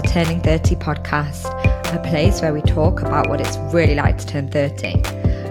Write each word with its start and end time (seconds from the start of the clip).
the 0.00 0.06
Turning 0.06 0.40
30 0.40 0.76
podcast, 0.76 1.46
a 1.92 2.00
place 2.08 2.40
where 2.40 2.54
we 2.54 2.62
talk 2.62 3.00
about 3.00 3.28
what 3.28 3.40
it's 3.40 3.56
really 3.74 3.96
like 3.96 4.16
to 4.16 4.24
turn 4.24 4.48
30. 4.48 5.02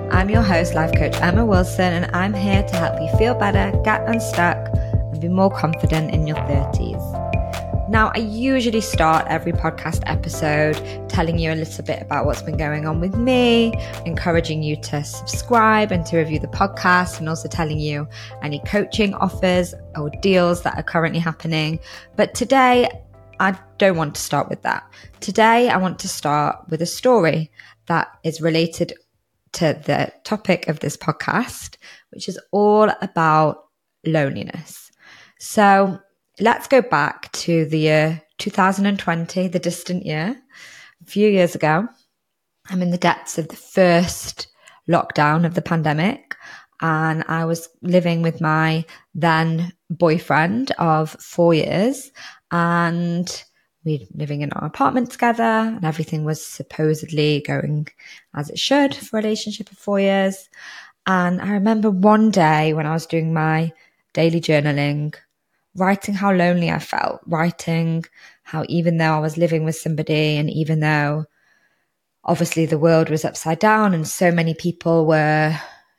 I'm 0.10 0.30
your 0.30 0.42
host, 0.42 0.74
life 0.74 0.94
coach 0.96 1.18
Emma 1.18 1.46
Wilson, 1.46 1.92
and 1.92 2.16
I'm 2.16 2.34
here 2.34 2.64
to 2.64 2.76
help 2.78 2.98
you 3.02 3.10
feel 3.18 3.36
better, 3.36 3.78
get 3.84 4.08
unstuck, 4.08 4.56
and 4.74 5.20
be 5.20 5.28
more 5.28 5.52
confident 5.52 6.14
in 6.14 6.26
your 6.26 6.38
30s. 6.38 7.90
Now, 7.90 8.14
I 8.16 8.20
usually 8.20 8.80
start 8.80 9.26
every 9.28 9.52
podcast 9.52 10.04
episode 10.06 10.76
telling 11.10 11.40
you 11.40 11.52
a 11.52 11.56
little 11.56 11.84
bit 11.84 12.02
about 12.02 12.26
what's 12.26 12.42
been 12.42 12.56
going 12.56 12.86
on 12.86 13.02
with 13.02 13.18
me, 13.18 13.74
encouraging 14.06 14.64
you 14.64 14.78
to 14.78 15.04
subscribe 15.04 15.92
and 15.92 16.06
to 16.06 16.18
review 16.20 16.40
the 16.40 16.48
podcast, 16.48 17.20
and 17.20 17.28
also 17.28 17.50
telling 17.50 17.80
you 17.80 18.08
any 18.42 18.60
coaching 18.66 19.14
offers 19.16 19.74
or 19.98 20.10
deals 20.22 20.64
that 20.64 20.78
are 20.78 20.84
currently 20.84 21.20
happening. 21.20 21.80
But 22.16 22.34
today, 22.34 22.90
I 23.40 23.58
don't 23.78 23.98
want 23.98 24.16
to 24.16 24.22
start 24.22 24.50
with 24.50 24.62
that. 24.64 24.90
Today, 25.20 25.70
I 25.70 25.78
want 25.78 26.00
to 26.00 26.08
start 26.08 26.70
with 26.70 26.82
a 26.82 26.86
story 26.86 27.52
that 27.88 28.08
is 28.24 28.42
related 28.42 28.94
to 29.54 29.80
the 29.86 30.12
topic 30.24 30.68
of 30.68 30.80
this 30.80 30.98
podcast, 30.98 31.78
which 32.12 32.28
is 32.28 32.40
all 32.52 32.90
about 33.02 33.66
loneliness. 34.06 34.92
So 35.40 36.00
let's 36.40 36.68
go 36.68 36.82
back 36.82 37.32
to 37.34 37.66
the 37.66 37.80
year 37.80 38.22
2020, 38.40 39.48
the 39.48 39.60
distant 39.60 40.06
year, 40.06 40.36
a 41.02 41.06
few 41.06 41.30
years 41.30 41.56
ago. 41.56 41.88
I'm 42.70 42.82
in 42.82 42.92
the 42.92 42.98
depths 42.98 43.38
of 43.38 43.48
the 43.48 43.56
first 43.56 44.48
lockdown 44.90 45.46
of 45.46 45.54
the 45.54 45.62
pandemic, 45.62 46.27
and 46.82 47.24
I 47.28 47.46
was 47.46 47.70
living 47.82 48.22
with 48.22 48.42
my 48.42 48.86
then 49.16 49.74
boyfriend 49.90 50.72
of 50.78 51.12
four 51.12 51.54
years 51.54 52.12
and 52.52 53.44
we 53.84 54.00
were 54.00 54.20
living 54.20 54.42
in 54.42 54.52
our 54.52 54.66
apartment 54.66 55.12
together 55.12 55.44
and 55.44 55.84
everything 55.84 56.24
was 56.24 56.46
supposedly 56.46 57.42
going 57.48 57.88
as 58.36 58.50
it 58.50 58.60
should 58.60 58.94
for 58.94 59.18
a 59.18 59.22
relationship 59.22 59.72
of 59.72 59.78
four 59.78 60.00
years. 60.00 60.50
And 61.08 61.42
I 61.42 61.52
remember 61.52 61.90
one 61.90 62.32
day 62.32 62.74
when 62.74 62.86
I 62.86 62.94
was 62.94 63.06
doing 63.06 63.34
my 63.34 63.72
daily 64.14 64.42
journaling, 64.42 65.16
writing 65.76 66.14
how 66.14 66.34
lonely 66.34 66.70
I 66.70 66.80
felt, 66.80 67.22
writing 67.26 68.04
how 68.44 68.66
even 68.68 68.98
though 68.98 69.14
I 69.14 69.20
was 69.20 69.38
living 69.38 69.64
with 69.64 69.78
somebody 69.78 70.38
and 70.38 70.50
even 70.50 70.82
though 70.82 71.26
obviously 72.24 72.66
the 72.66 72.78
world 72.78 73.10
was 73.10 73.24
upside 73.24 73.60
down 73.60 73.94
and 73.94 74.08
so 74.08 74.32
many 74.32 74.54
people 74.54 75.06
were, 75.06 75.58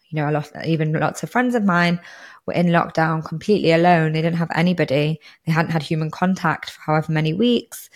you 0.08 0.16
know, 0.16 0.28
a 0.28 0.32
lot, 0.32 0.50
even 0.64 0.92
lots 0.92 1.22
of 1.22 1.30
friends 1.30 1.54
of 1.54 1.64
mine 1.64 2.00
were 2.46 2.54
in 2.54 2.66
lockdown 2.66 3.24
completely 3.24 3.72
alone. 3.72 4.12
They 4.12 4.22
didn't 4.22 4.38
have 4.38 4.50
anybody. 4.54 5.20
They 5.46 5.52
hadn't 5.52 5.72
had 5.72 5.82
human 5.82 6.10
contact 6.10 6.70
for 6.70 6.80
however 6.80 7.12
many 7.12 7.34
weeks. 7.34 7.90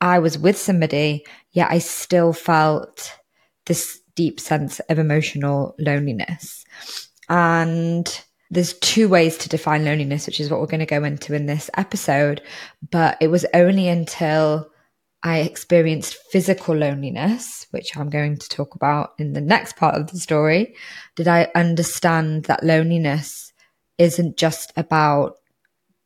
I 0.00 0.18
was 0.18 0.38
with 0.38 0.58
somebody, 0.58 1.24
yet 1.52 1.70
I 1.70 1.78
still 1.78 2.32
felt 2.32 3.18
this 3.64 4.00
deep 4.14 4.38
sense 4.40 4.80
of 4.80 4.98
emotional 4.98 5.74
loneliness. 5.78 6.64
And 7.28 8.06
there's 8.50 8.74
two 8.74 9.08
ways 9.08 9.36
to 9.38 9.48
define 9.48 9.84
loneliness, 9.84 10.26
which 10.26 10.40
is 10.40 10.50
what 10.50 10.60
we're 10.60 10.66
going 10.66 10.80
to 10.80 10.86
go 10.86 11.02
into 11.02 11.34
in 11.34 11.46
this 11.46 11.70
episode. 11.76 12.42
But 12.90 13.16
it 13.20 13.28
was 13.28 13.46
only 13.54 13.88
until 13.88 14.70
I 15.26 15.38
experienced 15.38 16.14
physical 16.30 16.76
loneliness, 16.76 17.66
which 17.72 17.96
I'm 17.96 18.10
going 18.10 18.36
to 18.36 18.48
talk 18.48 18.76
about 18.76 19.10
in 19.18 19.32
the 19.32 19.40
next 19.40 19.74
part 19.74 19.96
of 19.96 20.06
the 20.06 20.20
story, 20.20 20.76
did 21.16 21.26
I 21.26 21.48
understand 21.52 22.44
that 22.44 22.62
loneliness 22.62 23.52
isn't 23.98 24.36
just 24.36 24.72
about 24.76 25.38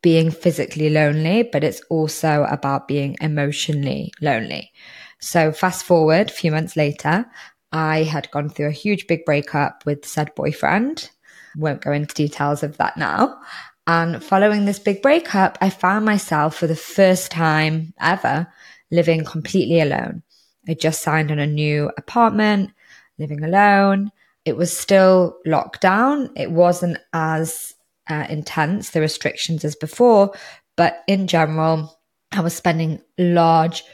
being 0.03 0.31
physically 0.31 0.89
lonely, 0.89 1.43
but 1.43 1.63
it's 1.63 1.83
also 1.91 2.47
about 2.49 2.89
being 2.89 3.19
emotionally 3.21 4.11
lonely. 4.23 4.73
So, 5.21 5.53
fast 5.53 5.85
forward 5.85 6.31
a 6.31 6.33
few 6.33 6.51
months 6.51 6.75
later, 6.75 7.27
I 7.73 8.05
had 8.05 8.31
gone 8.31 8.49
through 8.49 8.69
a 8.69 8.83
huge 8.85 9.07
big 9.07 9.27
breakup 9.27 9.85
with 9.85 10.07
said 10.07 10.35
boyfriend. 10.35 11.11
Won't 11.59 11.83
go 11.83 11.93
into 11.93 12.15
details 12.15 12.63
of 12.63 12.79
that 12.79 12.97
now. 12.97 13.39
And 13.87 14.25
following 14.25 14.65
this 14.65 14.79
big 14.79 15.03
breakup, 15.03 15.59
I 15.61 15.69
found 15.69 16.07
myself 16.07 16.57
for 16.57 16.67
the 16.67 16.75
first 16.75 17.31
time 17.31 17.93
ever 18.01 18.47
living 18.91 19.25
completely 19.25 19.81
alone. 19.81 20.23
I 20.69 20.75
just 20.75 21.03
signed 21.03 21.31
on 21.31 21.39
a 21.39 21.47
new 21.47 21.91
apartment, 21.97 22.71
living 23.19 23.43
alone. 23.43 24.11
It 24.45 24.57
was 24.57 24.77
still 24.77 25.39
locked 25.47 25.81
down. 25.81 26.31
It 26.37 26.51
wasn't 26.51 26.99
as 27.13 27.75
uh, 28.09 28.27
intense, 28.29 28.91
the 28.91 29.01
restrictions 29.01 29.65
as 29.65 29.77
before. 29.77 30.33
But 30.77 31.03
in 31.07 31.27
general, 31.27 31.99
I 32.33 32.41
was 32.41 32.55
spending 32.55 33.01
large 33.19 33.85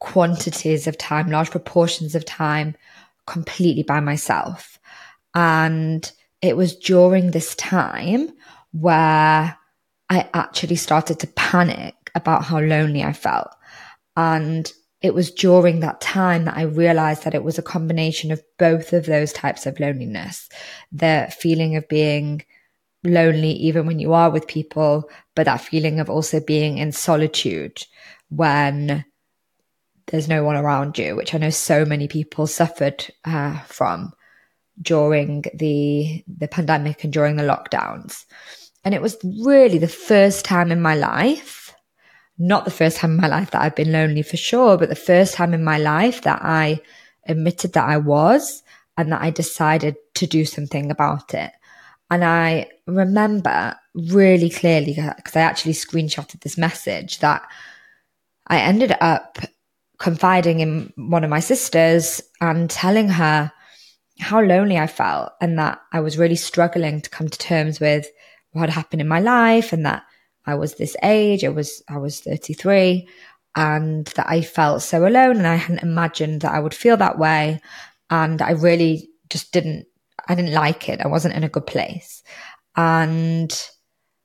quantities 0.00 0.86
of 0.86 0.98
time, 0.98 1.30
large 1.30 1.50
proportions 1.50 2.14
of 2.14 2.24
time 2.24 2.74
completely 3.26 3.82
by 3.82 4.00
myself. 4.00 4.78
And 5.34 6.10
it 6.40 6.56
was 6.56 6.74
during 6.76 7.30
this 7.30 7.54
time 7.54 8.32
where 8.72 9.56
I 10.10 10.28
actually 10.34 10.76
started 10.76 11.20
to 11.20 11.26
panic 11.28 11.94
about 12.14 12.44
how 12.44 12.58
lonely 12.58 13.02
I 13.02 13.12
felt. 13.12 13.54
And 14.16 14.70
it 15.00 15.14
was 15.14 15.30
during 15.30 15.80
that 15.80 16.00
time 16.00 16.44
that 16.44 16.56
I 16.56 16.62
realized 16.62 17.24
that 17.24 17.34
it 17.34 17.42
was 17.42 17.58
a 17.58 17.62
combination 17.62 18.30
of 18.30 18.42
both 18.58 18.92
of 18.92 19.06
those 19.06 19.32
types 19.32 19.66
of 19.66 19.80
loneliness 19.80 20.48
the 20.92 21.34
feeling 21.36 21.76
of 21.76 21.88
being 21.88 22.44
lonely 23.04 23.50
even 23.50 23.86
when 23.86 23.98
you 23.98 24.12
are 24.12 24.30
with 24.30 24.46
people, 24.46 25.10
but 25.34 25.46
that 25.46 25.60
feeling 25.60 25.98
of 25.98 26.08
also 26.08 26.40
being 26.40 26.78
in 26.78 26.92
solitude 26.92 27.84
when 28.28 29.04
there's 30.06 30.28
no 30.28 30.44
one 30.44 30.56
around 30.56 30.98
you, 30.98 31.16
which 31.16 31.34
I 31.34 31.38
know 31.38 31.50
so 31.50 31.84
many 31.84 32.08
people 32.08 32.46
suffered 32.46 33.06
uh, 33.24 33.58
from 33.60 34.12
during 34.80 35.44
the 35.54 36.24
the 36.26 36.48
pandemic 36.48 37.04
and 37.04 37.12
during 37.12 37.36
the 37.36 37.42
lockdowns. 37.42 38.24
And 38.84 38.94
it 38.94 39.02
was 39.02 39.16
really 39.22 39.78
the 39.78 39.88
first 39.88 40.44
time 40.44 40.72
in 40.72 40.82
my 40.82 40.94
life, 40.94 41.61
not 42.38 42.64
the 42.64 42.70
first 42.70 42.96
time 42.96 43.12
in 43.12 43.20
my 43.20 43.28
life 43.28 43.50
that 43.50 43.62
I've 43.62 43.76
been 43.76 43.92
lonely 43.92 44.22
for 44.22 44.36
sure, 44.36 44.76
but 44.76 44.88
the 44.88 44.94
first 44.94 45.34
time 45.34 45.54
in 45.54 45.62
my 45.62 45.78
life 45.78 46.22
that 46.22 46.40
I 46.42 46.80
admitted 47.26 47.74
that 47.74 47.88
I 47.88 47.98
was 47.98 48.62
and 48.96 49.12
that 49.12 49.22
I 49.22 49.30
decided 49.30 49.96
to 50.14 50.26
do 50.26 50.44
something 50.44 50.90
about 50.90 51.34
it. 51.34 51.52
And 52.10 52.24
I 52.24 52.68
remember 52.86 53.76
really 53.94 54.50
clearly 54.50 54.94
because 54.94 55.36
I 55.36 55.40
actually 55.40 55.72
screenshotted 55.72 56.40
this 56.40 56.58
message 56.58 57.20
that 57.20 57.42
I 58.46 58.60
ended 58.60 58.94
up 59.00 59.38
confiding 59.98 60.60
in 60.60 60.92
one 60.96 61.24
of 61.24 61.30
my 61.30 61.40
sisters 61.40 62.20
and 62.40 62.68
telling 62.68 63.08
her 63.08 63.52
how 64.18 64.42
lonely 64.42 64.78
I 64.78 64.88
felt 64.88 65.32
and 65.40 65.58
that 65.58 65.80
I 65.92 66.00
was 66.00 66.18
really 66.18 66.36
struggling 66.36 67.00
to 67.00 67.10
come 67.10 67.28
to 67.28 67.38
terms 67.38 67.80
with 67.80 68.06
what 68.50 68.68
had 68.68 68.70
happened 68.70 69.00
in 69.00 69.08
my 69.08 69.20
life 69.20 69.72
and 69.72 69.86
that 69.86 70.02
I 70.46 70.54
was 70.54 70.74
this 70.74 70.96
age, 71.02 71.44
I 71.44 71.48
was 71.48 71.82
I 71.88 71.98
was 71.98 72.20
33 72.20 73.08
and 73.54 74.06
that 74.06 74.28
I 74.28 74.42
felt 74.42 74.82
so 74.82 75.06
alone 75.06 75.36
and 75.36 75.46
I 75.46 75.56
hadn't 75.56 75.82
imagined 75.82 76.40
that 76.40 76.52
I 76.52 76.60
would 76.60 76.74
feel 76.74 76.96
that 76.96 77.18
way 77.18 77.60
and 78.10 78.40
I 78.40 78.52
really 78.52 79.10
just 79.30 79.52
didn't 79.52 79.86
I 80.28 80.34
didn't 80.34 80.52
like 80.54 80.88
it. 80.88 81.00
I 81.00 81.08
wasn't 81.08 81.34
in 81.34 81.44
a 81.44 81.48
good 81.48 81.66
place. 81.66 82.22
And 82.76 83.52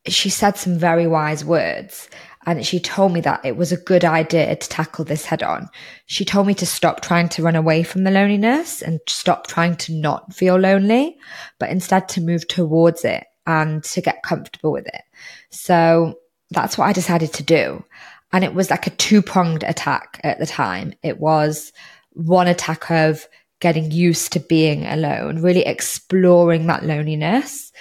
she 0.08 0.30
said 0.30 0.58
some 0.58 0.78
very 0.78 1.08
wise 1.08 1.44
words. 1.44 2.10
And 2.46 2.66
she 2.66 2.80
told 2.80 3.12
me 3.12 3.20
that 3.22 3.44
it 3.44 3.58
was 3.58 3.74
a 3.74 3.78
good 3.78 4.06
idea 4.06 4.56
to 4.56 4.70
tackle 4.70 5.04
this 5.04 5.26
head 5.26 5.44
on. 5.44 5.68
She 6.06 6.24
told 6.24 6.48
me 6.48 6.54
to 6.56 6.66
stop 6.66 7.02
trying 7.02 7.28
to 7.30 7.44
run 7.44 7.58
away 7.58 7.84
from 7.84 8.06
the 8.06 8.12
loneliness 8.12 8.82
and 8.82 9.02
stop 9.10 9.48
trying 9.48 9.76
to 9.78 9.94
not 9.94 10.34
feel 10.34 10.56
lonely, 10.56 11.18
but 11.60 11.70
instead 11.70 12.08
to 12.10 12.22
move 12.22 12.48
towards 12.48 13.04
it 13.04 13.26
and 13.48 13.84
to 13.86 14.02
get 14.02 14.22
comfortable 14.22 14.72
with 14.72 14.86
it. 14.88 15.02
So 15.50 16.20
that's 16.52 16.78
what 16.78 16.86
I 16.86 16.94
decided 16.94 17.34
to 17.34 17.44
do. 17.44 17.84
And 18.32 18.44
it 18.44 18.54
was 18.54 18.70
like 18.70 18.86
a 18.86 18.92
two 18.92 19.22
pronged 19.22 19.64
attack 19.64 20.20
at 20.24 20.38
the 20.38 20.46
time. 20.46 20.94
It 21.02 21.20
was 21.20 21.72
one 22.12 22.48
attack 22.48 22.92
of 22.92 23.28
getting 23.60 23.90
used 23.90 24.34
to 24.34 24.40
being 24.40 24.86
alone, 24.86 25.42
really 25.42 25.66
exploring 25.66 26.68
that 26.68 26.86
loneliness, 26.86 27.72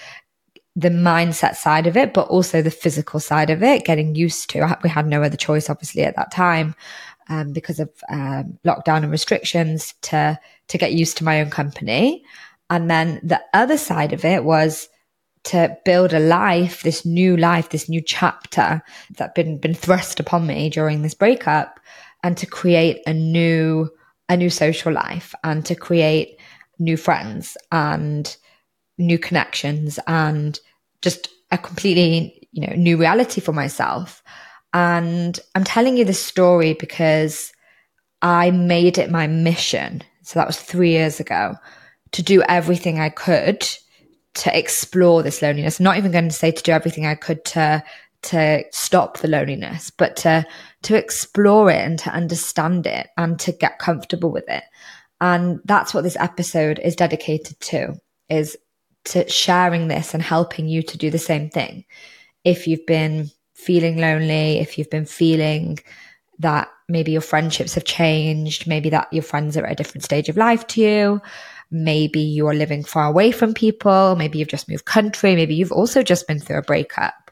the 0.76 0.88
mindset 0.88 1.56
side 1.56 1.86
of 1.86 1.96
it, 1.96 2.14
but 2.14 2.28
also 2.28 2.62
the 2.62 2.70
physical 2.70 3.18
side 3.18 3.50
of 3.50 3.62
it, 3.62 3.84
getting 3.84 4.14
used 4.14 4.48
to. 4.50 4.78
We 4.82 4.88
had 4.88 5.06
no 5.06 5.22
other 5.22 5.36
choice, 5.36 5.68
obviously, 5.68 6.04
at 6.04 6.16
that 6.16 6.32
time. 6.32 6.74
Um, 7.28 7.52
because 7.52 7.80
of 7.80 7.90
um, 8.08 8.56
lockdown 8.64 9.02
and 9.02 9.10
restrictions 9.10 9.94
to 10.02 10.38
to 10.68 10.78
get 10.78 10.92
used 10.92 11.16
to 11.16 11.24
my 11.24 11.40
own 11.40 11.50
company 11.50 12.24
and 12.70 12.90
then 12.90 13.20
the 13.22 13.40
other 13.54 13.78
side 13.78 14.12
of 14.12 14.24
it 14.24 14.44
was 14.44 14.88
to 15.46 15.76
build 15.84 16.12
a 16.12 16.18
life 16.18 16.82
this 16.82 17.04
new 17.04 17.36
life 17.36 17.70
this 17.70 17.88
new 17.88 18.00
chapter 18.00 18.82
that 19.16 19.34
been 19.34 19.58
been 19.58 19.74
thrust 19.74 20.20
upon 20.20 20.46
me 20.46 20.68
during 20.70 21.02
this 21.02 21.14
breakup 21.14 21.80
and 22.22 22.36
to 22.36 22.46
create 22.46 23.00
a 23.06 23.12
new 23.12 23.88
a 24.28 24.36
new 24.36 24.50
social 24.50 24.92
life 24.92 25.34
and 25.44 25.64
to 25.66 25.74
create 25.74 26.38
new 26.78 26.96
friends 26.96 27.56
and 27.72 28.36
new 28.98 29.18
connections 29.18 29.98
and 30.06 30.60
just 31.02 31.28
a 31.50 31.58
completely 31.58 32.48
you 32.52 32.66
know 32.66 32.74
new 32.76 32.96
reality 32.96 33.40
for 33.40 33.52
myself 33.52 34.22
And 34.76 35.40
I'm 35.54 35.64
telling 35.64 35.96
you 35.96 36.04
this 36.04 36.22
story 36.22 36.74
because 36.74 37.52
I 38.20 38.50
made 38.50 38.98
it 38.98 39.10
my 39.10 39.26
mission. 39.26 40.02
So 40.22 40.38
that 40.38 40.46
was 40.46 40.60
three 40.60 40.90
years 40.90 41.18
ago 41.18 41.54
to 42.12 42.22
do 42.22 42.42
everything 42.42 43.00
I 43.00 43.08
could 43.08 43.66
to 44.36 44.56
explore 44.56 45.22
this 45.22 45.42
loneliness. 45.42 45.80
I'm 45.80 45.84
not 45.84 45.96
even 45.96 46.12
going 46.12 46.28
to 46.28 46.34
say 46.34 46.50
to 46.50 46.62
do 46.62 46.72
everything 46.72 47.06
I 47.06 47.14
could 47.14 47.44
to 47.46 47.82
to 48.22 48.64
stop 48.72 49.18
the 49.18 49.28
loneliness, 49.28 49.90
but 49.90 50.16
to 50.16 50.44
to 50.82 50.96
explore 50.96 51.70
it 51.70 51.80
and 51.80 51.98
to 52.00 52.10
understand 52.10 52.86
it 52.86 53.08
and 53.16 53.38
to 53.40 53.52
get 53.52 53.78
comfortable 53.78 54.30
with 54.30 54.48
it. 54.48 54.64
And 55.20 55.60
that's 55.64 55.94
what 55.94 56.04
this 56.04 56.16
episode 56.16 56.78
is 56.78 56.96
dedicated 56.96 57.58
to 57.60 57.94
is 58.28 58.56
to 59.06 59.28
sharing 59.28 59.88
this 59.88 60.12
and 60.12 60.22
helping 60.22 60.68
you 60.68 60.82
to 60.82 60.98
do 60.98 61.10
the 61.10 61.18
same 61.18 61.48
thing. 61.48 61.84
If 62.44 62.66
you've 62.66 62.86
been 62.86 63.30
feeling 63.54 63.98
lonely, 63.98 64.58
if 64.58 64.76
you've 64.76 64.90
been 64.90 65.06
feeling 65.06 65.78
that 66.38 66.68
maybe 66.88 67.12
your 67.12 67.20
friendships 67.20 67.74
have 67.74 67.84
changed, 67.84 68.66
maybe 68.66 68.90
that 68.90 69.12
your 69.12 69.22
friends 69.22 69.56
are 69.56 69.64
at 69.64 69.72
a 69.72 69.76
different 69.76 70.04
stage 70.04 70.28
of 70.28 70.36
life 70.36 70.66
to 70.68 70.80
you, 70.80 71.22
maybe 71.70 72.20
you 72.20 72.46
are 72.46 72.54
living 72.54 72.84
far 72.84 73.06
away 73.06 73.32
from 73.32 73.54
people, 73.54 74.16
maybe 74.16 74.38
you've 74.38 74.48
just 74.48 74.68
moved 74.68 74.84
country, 74.84 75.34
maybe 75.34 75.54
you've 75.54 75.72
also 75.72 76.02
just 76.02 76.26
been 76.26 76.38
through 76.38 76.58
a 76.58 76.62
breakup 76.62 77.30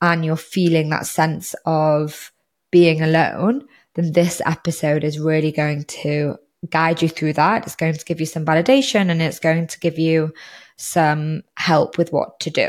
and 0.00 0.24
you're 0.24 0.36
feeling 0.36 0.90
that 0.90 1.06
sense 1.06 1.54
of 1.64 2.32
being 2.70 3.02
alone, 3.02 3.66
then 3.94 4.12
this 4.12 4.40
episode 4.46 5.04
is 5.04 5.18
really 5.18 5.52
going 5.52 5.84
to 5.84 6.36
guide 6.70 7.02
you 7.02 7.08
through 7.08 7.34
that. 7.34 7.64
It's 7.64 7.76
going 7.76 7.94
to 7.94 8.04
give 8.04 8.20
you 8.20 8.26
some 8.26 8.44
validation 8.44 9.10
and 9.10 9.22
it's 9.22 9.38
going 9.38 9.66
to 9.68 9.80
give 9.80 9.98
you 9.98 10.32
some 10.76 11.42
help 11.56 11.98
with 11.98 12.12
what 12.12 12.40
to 12.40 12.50
do. 12.50 12.68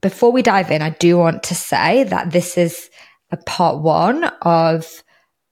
Before 0.00 0.32
we 0.32 0.42
dive 0.42 0.70
in, 0.70 0.80
I 0.80 0.90
do 0.90 1.18
want 1.18 1.42
to 1.44 1.54
say 1.54 2.04
that 2.04 2.30
this 2.30 2.56
is 2.56 2.88
a 3.30 3.36
part 3.36 3.82
one 3.82 4.24
of 4.42 5.02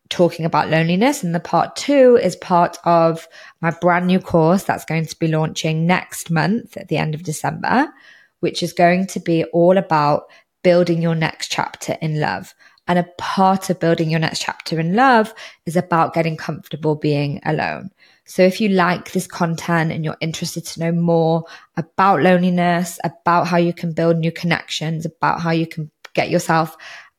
talking 0.08 0.44
about 0.44 0.70
loneliness. 0.70 1.22
And 1.22 1.34
the 1.34 1.40
part 1.40 1.76
two 1.76 2.18
is 2.22 2.36
part 2.36 2.78
of 2.84 3.26
my 3.60 3.70
brand 3.70 4.06
new 4.06 4.20
course 4.20 4.64
that's 4.64 4.84
going 4.84 5.06
to 5.06 5.18
be 5.18 5.28
launching 5.28 5.86
next 5.86 6.30
month 6.30 6.76
at 6.76 6.88
the 6.88 6.96
end 6.96 7.14
of 7.14 7.22
December, 7.22 7.92
which 8.40 8.62
is 8.62 8.72
going 8.72 9.06
to 9.08 9.20
be 9.20 9.44
all 9.46 9.78
about 9.78 10.24
building 10.62 11.02
your 11.02 11.14
next 11.14 11.50
chapter 11.50 11.96
in 12.00 12.20
love. 12.20 12.54
And 12.88 12.98
a 12.98 13.08
part 13.18 13.68
of 13.68 13.80
building 13.80 14.10
your 14.10 14.20
next 14.20 14.40
chapter 14.40 14.78
in 14.78 14.94
love 14.94 15.34
is 15.64 15.76
about 15.76 16.14
getting 16.14 16.36
comfortable 16.36 16.94
being 16.94 17.40
alone. 17.44 17.90
So 18.26 18.42
if 18.42 18.60
you 18.60 18.68
like 18.68 19.12
this 19.12 19.26
content 19.26 19.92
and 19.92 20.04
you're 20.04 20.16
interested 20.20 20.64
to 20.66 20.80
know 20.80 20.92
more 20.92 21.44
about 21.76 22.22
loneliness, 22.22 22.98
about 23.04 23.46
how 23.46 23.56
you 23.56 23.72
can 23.72 23.92
build 23.92 24.18
new 24.18 24.32
connections, 24.32 25.06
about 25.06 25.40
how 25.40 25.50
you 25.50 25.66
can 25.66 25.90
get 26.14 26.30
yourself 26.30 26.76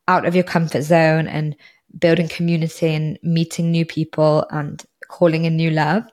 out 0.08 0.26
of 0.26 0.36
your 0.36 0.44
comfort 0.44 0.82
zone 0.82 1.28
and 1.28 1.56
building 1.98 2.28
community 2.28 2.94
and 2.94 3.20
meeting 3.24 3.72
new 3.72 3.86
people 3.86 4.46
and 4.50 4.84
calling 5.08 5.46
in 5.46 5.56
new 5.56 5.72
love, 5.72 6.04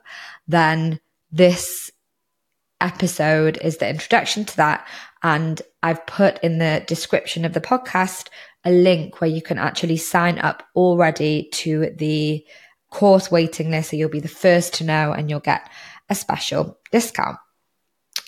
then 0.47 0.99
this 1.31 1.91
episode 2.81 3.57
is 3.61 3.77
the 3.77 3.89
introduction 3.89 4.45
to 4.45 4.57
that. 4.57 4.87
And 5.23 5.61
I've 5.83 6.05
put 6.05 6.39
in 6.43 6.59
the 6.59 6.83
description 6.87 7.45
of 7.45 7.53
the 7.53 7.61
podcast 7.61 8.27
a 8.63 8.71
link 8.71 9.21
where 9.21 9.29
you 9.29 9.41
can 9.41 9.57
actually 9.57 9.97
sign 9.97 10.39
up 10.39 10.63
already 10.75 11.49
to 11.53 11.91
the 11.97 12.45
course 12.91 13.29
waiting 13.29 13.71
list. 13.71 13.91
So 13.91 13.97
you'll 13.97 14.09
be 14.09 14.19
the 14.19 14.27
first 14.27 14.73
to 14.75 14.83
know 14.83 15.11
and 15.11 15.29
you'll 15.29 15.39
get 15.39 15.69
a 16.09 16.15
special 16.15 16.79
discount. 16.91 17.37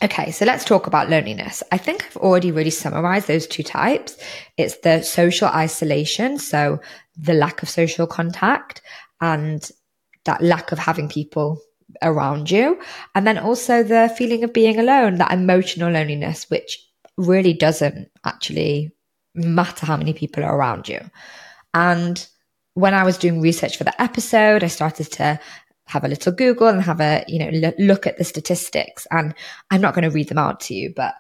Okay, 0.04 0.30
so 0.32 0.46
let's 0.46 0.64
talk 0.64 0.86
about 0.86 1.10
loneliness. 1.10 1.64
I 1.72 1.80
think 1.80 2.06
I've 2.06 2.18
already 2.18 2.52
really 2.52 2.70
summarized 2.70 3.28
those 3.28 3.48
two 3.48 3.64
types. 3.64 4.16
It's 4.56 4.78
the 4.80 5.02
social 5.02 5.48
isolation, 5.48 6.38
so 6.38 6.80
the 7.18 7.34
lack 7.34 7.64
of 7.64 7.70
social 7.70 8.06
contact 8.06 8.84
and 9.22 9.70
that 10.26 10.44
lack 10.44 10.72
of 10.72 10.78
having 10.78 11.10
people 11.10 11.60
around 12.04 12.52
you. 12.52 12.80
And 13.16 13.26
then 13.26 13.40
also 13.40 13.82
the 13.82 14.14
feeling 14.16 14.44
of 14.44 14.54
being 14.54 14.78
alone, 14.78 15.16
that 15.16 15.34
emotional 15.34 15.92
loneliness, 15.92 16.48
which 16.48 16.80
really 17.18 17.54
doesn't 17.54 18.12
actually 18.24 18.92
matter 19.34 19.88
how 19.88 19.98
many 19.98 20.14
people 20.14 20.44
are 20.44 20.56
around 20.56 20.88
you. 20.88 21.00
And 21.74 22.24
when 22.76 22.94
I 22.94 23.04
was 23.04 23.18
doing 23.18 23.42
research 23.42 23.78
for 23.78 23.84
the 23.84 24.00
episode, 24.00 24.64
I 24.64 24.68
started 24.68 25.12
to 25.14 25.40
have 25.88 26.04
a 26.04 26.08
little 26.08 26.32
Google 26.32 26.68
and 26.68 26.82
have 26.82 27.02
a, 27.02 27.24
you 27.28 27.40
know, 27.40 27.74
look 27.80 28.06
at 28.06 28.18
the 28.18 28.24
statistics. 28.24 29.08
And 29.12 29.34
I'm 29.72 29.82
not 29.82 29.94
going 29.94 30.04
to 30.04 30.12
read 30.12 30.30
them 30.30 30.38
out 30.38 30.60
to 30.62 30.74
you, 30.74 30.94
but 30.96 31.16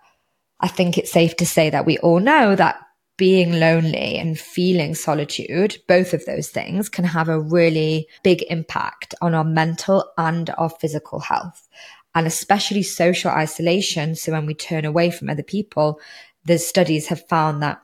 I 0.59 0.67
think 0.67 0.97
it's 0.97 1.11
safe 1.11 1.35
to 1.37 1.45
say 1.45 1.69
that 1.69 1.85
we 1.85 1.97
all 1.99 2.19
know 2.19 2.55
that 2.55 2.79
being 3.17 3.59
lonely 3.59 4.17
and 4.17 4.39
feeling 4.39 4.93
solitude, 4.93 5.77
both 5.87 6.13
of 6.13 6.25
those 6.25 6.49
things 6.49 6.87
can 6.87 7.03
have 7.03 7.29
a 7.29 7.39
really 7.39 8.07
big 8.23 8.43
impact 8.49 9.15
on 9.21 9.33
our 9.33 9.43
mental 9.43 10.05
and 10.17 10.51
our 10.57 10.69
physical 10.69 11.19
health. 11.19 11.67
And 12.13 12.27
especially 12.27 12.83
social 12.83 13.31
isolation. 13.31 14.15
So 14.15 14.31
when 14.31 14.45
we 14.45 14.53
turn 14.53 14.85
away 14.85 15.11
from 15.11 15.29
other 15.29 15.43
people, 15.43 15.99
the 16.45 16.57
studies 16.57 17.07
have 17.07 17.27
found 17.27 17.61
that 17.63 17.81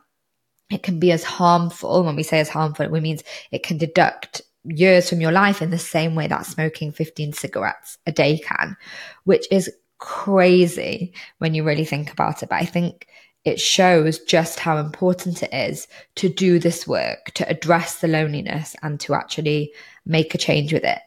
it 0.72 0.82
can 0.84 1.00
be 1.00 1.12
as 1.12 1.24
harmful. 1.24 2.04
When 2.04 2.16
we 2.16 2.24
say 2.24 2.40
as 2.40 2.50
harmful, 2.50 2.86
it 2.86 3.02
means 3.02 3.24
it 3.52 3.64
can 3.64 3.78
deduct 3.78 4.42
years 4.66 5.10
from 5.10 5.22
your 5.22 5.32
life 5.32 5.62
in 5.62 5.70
the 5.70 5.78
same 5.78 6.16
way 6.16 6.28
that 6.28 6.46
smoking 6.46 6.92
15 6.92 7.34
cigarettes 7.34 7.98
a 8.08 8.12
day 8.12 8.38
can, 8.40 8.78
which 9.24 9.46
is 9.52 9.72
crazy 9.98 11.14
when 11.38 11.54
you 11.54 11.64
really 11.64 11.86
think 11.86 12.12
about 12.12 12.44
it. 12.44 12.50
But 12.50 12.62
I 12.62 12.66
think 12.66 13.08
it 13.46 13.60
shows 13.60 14.20
just 14.20 14.60
how 14.60 14.78
important 14.78 15.44
it 15.44 15.54
is 15.54 15.88
to 16.16 16.30
do 16.30 16.60
this 16.60 16.88
work, 16.88 17.32
to 17.34 17.48
address 17.50 18.00
the 18.00 18.08
loneliness 18.08 18.76
and 18.82 19.00
to 19.02 19.14
actually 19.14 19.74
make 20.06 20.34
a 20.34 20.38
change 20.38 20.72
with 20.72 20.84
it. 20.84 21.00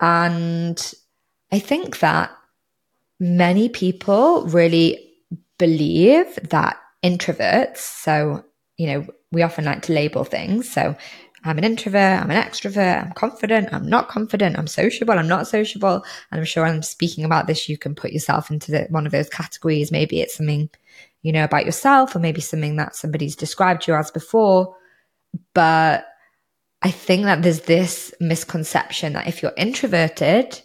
And 0.00 0.94
I 1.50 1.58
think 1.58 1.98
that 2.00 2.30
many 3.20 3.68
people 3.68 4.46
really 4.46 5.12
believe 5.58 6.38
that 6.50 6.78
introverts, 7.04 7.78
so 7.78 8.44
you 8.78 8.86
know, 8.86 9.06
we 9.30 9.42
often 9.42 9.64
like 9.64 9.82
to 9.82 9.92
label 9.92 10.24
things. 10.24 10.70
So 10.70 10.96
I'm 11.44 11.58
an 11.58 11.64
introvert, 11.64 12.22
I'm 12.22 12.30
an 12.30 12.40
extrovert, 12.40 13.06
I'm 13.06 13.12
confident, 13.12 13.72
I'm 13.72 13.86
not 13.86 14.08
confident, 14.08 14.56
I'm 14.56 14.68
sociable, 14.68 15.18
I'm 15.18 15.26
not 15.26 15.48
sociable. 15.48 16.04
And 16.30 16.40
I'm 16.40 16.44
sure 16.44 16.64
I'm 16.64 16.82
speaking 16.82 17.24
about 17.24 17.46
this, 17.46 17.68
you 17.68 17.76
can 17.76 17.94
put 17.94 18.12
yourself 18.12 18.50
into 18.50 18.70
the, 18.70 18.86
one 18.90 19.06
of 19.06 19.12
those 19.12 19.28
categories. 19.28 19.90
Maybe 19.90 20.20
it's 20.20 20.36
something, 20.36 20.70
you 21.22 21.32
know, 21.32 21.42
about 21.44 21.66
yourself, 21.66 22.14
or 22.14 22.20
maybe 22.20 22.40
something 22.40 22.76
that 22.76 22.94
somebody's 22.94 23.34
described 23.34 23.88
you 23.88 23.94
as 23.94 24.10
before. 24.10 24.76
But 25.52 26.06
I 26.82 26.90
think 26.90 27.24
that 27.24 27.42
there's 27.42 27.62
this 27.62 28.14
misconception 28.20 29.14
that 29.14 29.26
if 29.26 29.42
you're 29.42 29.54
introverted 29.56 30.60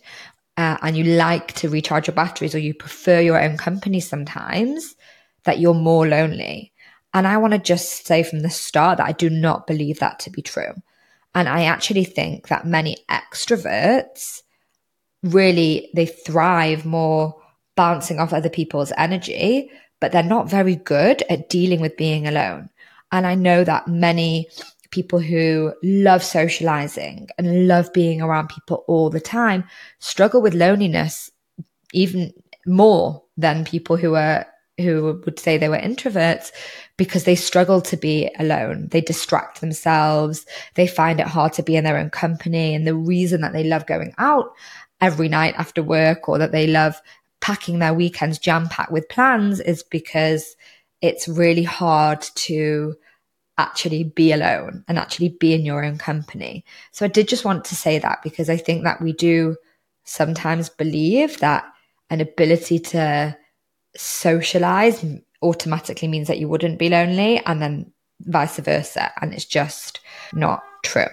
uh, 0.57 0.77
and 0.81 0.95
you 0.97 1.03
like 1.03 1.53
to 1.53 1.69
recharge 1.69 2.07
your 2.07 2.15
batteries 2.15 2.53
or 2.53 2.59
you 2.59 2.73
prefer 2.73 3.19
your 3.19 3.41
own 3.41 3.57
company 3.57 3.99
sometimes, 3.99 4.95
that 5.43 5.59
you're 5.59 5.73
more 5.73 6.07
lonely. 6.07 6.73
And 7.13 7.27
I 7.27 7.37
want 7.37 7.53
to 7.53 7.59
just 7.59 8.05
say 8.05 8.23
from 8.23 8.41
the 8.41 8.49
start 8.49 8.97
that 8.97 9.07
I 9.07 9.11
do 9.11 9.29
not 9.29 9.67
believe 9.67 9.99
that 9.99 10.19
to 10.19 10.29
be 10.29 10.41
true. 10.41 10.73
And 11.33 11.47
I 11.47 11.63
actually 11.63 12.05
think 12.05 12.47
that 12.47 12.65
many 12.65 12.97
extroverts 13.09 14.41
really 15.23 15.89
they 15.93 16.05
thrive 16.05 16.85
more 16.85 17.35
bouncing 17.75 18.19
off 18.19 18.33
other 18.33 18.49
people's 18.49 18.91
energy, 18.97 19.69
but 19.99 20.11
they're 20.11 20.23
not 20.23 20.49
very 20.49 20.75
good 20.75 21.23
at 21.29 21.49
dealing 21.49 21.79
with 21.79 21.97
being 21.97 22.27
alone. 22.27 22.69
And 23.11 23.25
I 23.25 23.35
know 23.35 23.63
that 23.63 23.87
many 23.87 24.47
people 24.91 25.19
who 25.19 25.73
love 25.83 26.23
socializing 26.23 27.27
and 27.37 27.67
love 27.67 27.91
being 27.93 28.21
around 28.21 28.49
people 28.49 28.83
all 28.87 29.09
the 29.09 29.19
time 29.19 29.63
struggle 29.99 30.41
with 30.41 30.53
loneliness 30.53 31.29
even 31.93 32.33
more 32.65 33.23
than 33.37 33.65
people 33.65 33.97
who 33.97 34.15
are 34.15 34.45
who 34.77 35.21
would 35.25 35.39
say 35.39 35.57
they 35.57 35.69
were 35.69 35.77
introverts 35.77 36.51
because 36.97 37.23
they 37.23 37.35
struggle 37.35 37.79
to 37.81 37.95
be 37.95 38.29
alone. 38.39 38.87
They 38.89 39.01
distract 39.01 39.61
themselves. 39.61 40.45
They 40.73 40.87
find 40.87 41.19
it 41.19 41.27
hard 41.27 41.53
to 41.53 41.63
be 41.63 41.75
in 41.75 41.83
their 41.83 41.97
own 41.97 42.09
company. 42.09 42.73
And 42.73 42.85
the 42.85 42.95
reason 42.95 43.41
that 43.41 43.53
they 43.53 43.63
love 43.63 43.85
going 43.85 44.13
out 44.17 44.53
every 44.99 45.29
night 45.29 45.53
after 45.57 45.83
work 45.83 46.27
or 46.27 46.39
that 46.39 46.51
they 46.51 46.65
love 46.65 46.99
packing 47.39 47.79
their 47.79 47.93
weekends 47.93 48.39
jam 48.39 48.67
packed 48.67 48.91
with 48.91 49.09
plans 49.09 49.59
is 49.59 49.83
because 49.83 50.55
it's 51.01 51.27
really 51.27 51.63
hard 51.63 52.21
to 52.33 52.95
actually 53.59 54.03
be 54.03 54.31
alone 54.31 54.83
and 54.87 54.97
actually 54.97 55.29
be 55.29 55.53
in 55.53 55.65
your 55.65 55.83
own 55.83 55.97
company. 55.97 56.65
So 56.91 57.05
I 57.05 57.09
did 57.09 57.27
just 57.27 57.45
want 57.45 57.65
to 57.65 57.75
say 57.75 57.99
that 57.99 58.19
because 58.23 58.49
I 58.49 58.57
think 58.57 58.83
that 58.83 59.01
we 59.01 59.13
do 59.13 59.55
sometimes 60.03 60.69
believe 60.69 61.39
that 61.39 61.65
an 62.09 62.21
ability 62.21 62.79
to 62.79 63.37
socialize 63.95 65.03
automatically 65.41 66.07
means 66.07 66.27
that 66.27 66.39
you 66.39 66.47
wouldn't 66.47 66.79
be 66.79 66.89
lonely 66.89 67.41
and 67.45 67.61
then 67.61 67.91
vice 68.21 68.57
versa. 68.57 69.11
And 69.21 69.33
it's 69.33 69.45
just 69.45 69.99
not 70.33 70.63
true. 70.83 71.07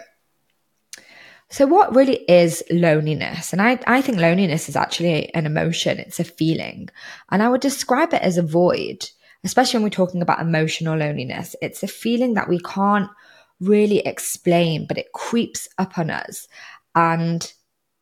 So, 1.50 1.66
what 1.66 1.94
really 1.94 2.24
is 2.28 2.64
loneliness? 2.70 3.52
And 3.52 3.62
I, 3.62 3.78
I 3.86 4.00
think 4.00 4.18
loneliness 4.18 4.68
is 4.68 4.76
actually 4.76 5.32
an 5.34 5.46
emotion, 5.46 5.98
it's 5.98 6.18
a 6.18 6.24
feeling. 6.24 6.88
And 7.30 7.42
I 7.42 7.48
would 7.48 7.60
describe 7.60 8.12
it 8.12 8.22
as 8.22 8.38
a 8.38 8.42
void, 8.42 9.08
especially 9.44 9.78
when 9.78 9.84
we're 9.84 9.90
talking 9.90 10.22
about 10.22 10.40
emotional 10.40 10.96
loneliness, 10.96 11.54
it's 11.62 11.82
a 11.82 11.88
feeling 11.88 12.34
that 12.34 12.48
we 12.48 12.58
can't 12.60 13.10
really 13.60 13.98
explain, 14.00 14.86
but 14.86 14.98
it 14.98 15.12
creeps 15.12 15.68
up 15.78 15.98
on 15.98 16.10
us. 16.10 16.48
And, 16.94 17.52